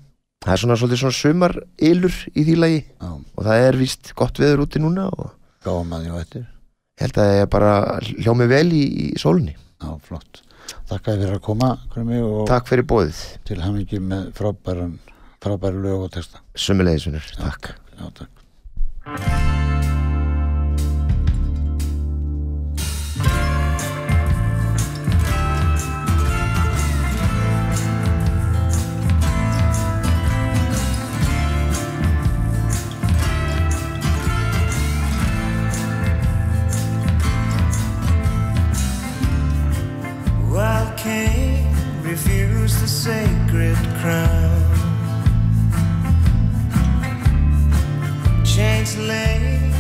[0.42, 4.14] það er svona svolítið svona sumar ylur í því lagi Já, og það er víst
[4.18, 7.74] gott veður úti núna og gáum að því og eftir ég held að ég bara
[8.02, 10.42] hljómi vel í, í sólunni Já, flott.
[10.90, 14.98] Þér fyrir að koma Krumi, Takk fyrir bóðið, til hamingi með frábæran
[15.42, 16.38] frábæri lög og texta.
[16.56, 17.74] Sumuleiðisunur Takk.
[17.98, 18.38] Já, takk.
[42.04, 44.61] Refuse the sacred crown.
[48.62, 49.72] Lay,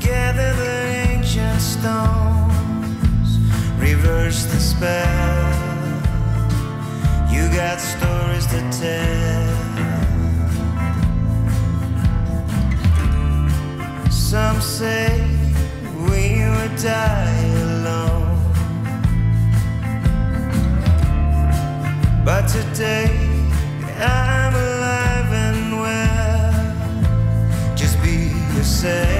[0.00, 0.76] gather the
[1.10, 3.38] ancient stones,
[3.78, 5.52] reverse the spell.
[7.32, 9.48] You got stories to tell.
[14.10, 15.20] Some say
[16.08, 18.38] we would die alone.
[22.24, 23.10] But today
[23.98, 24.39] I'm
[28.80, 29.19] say.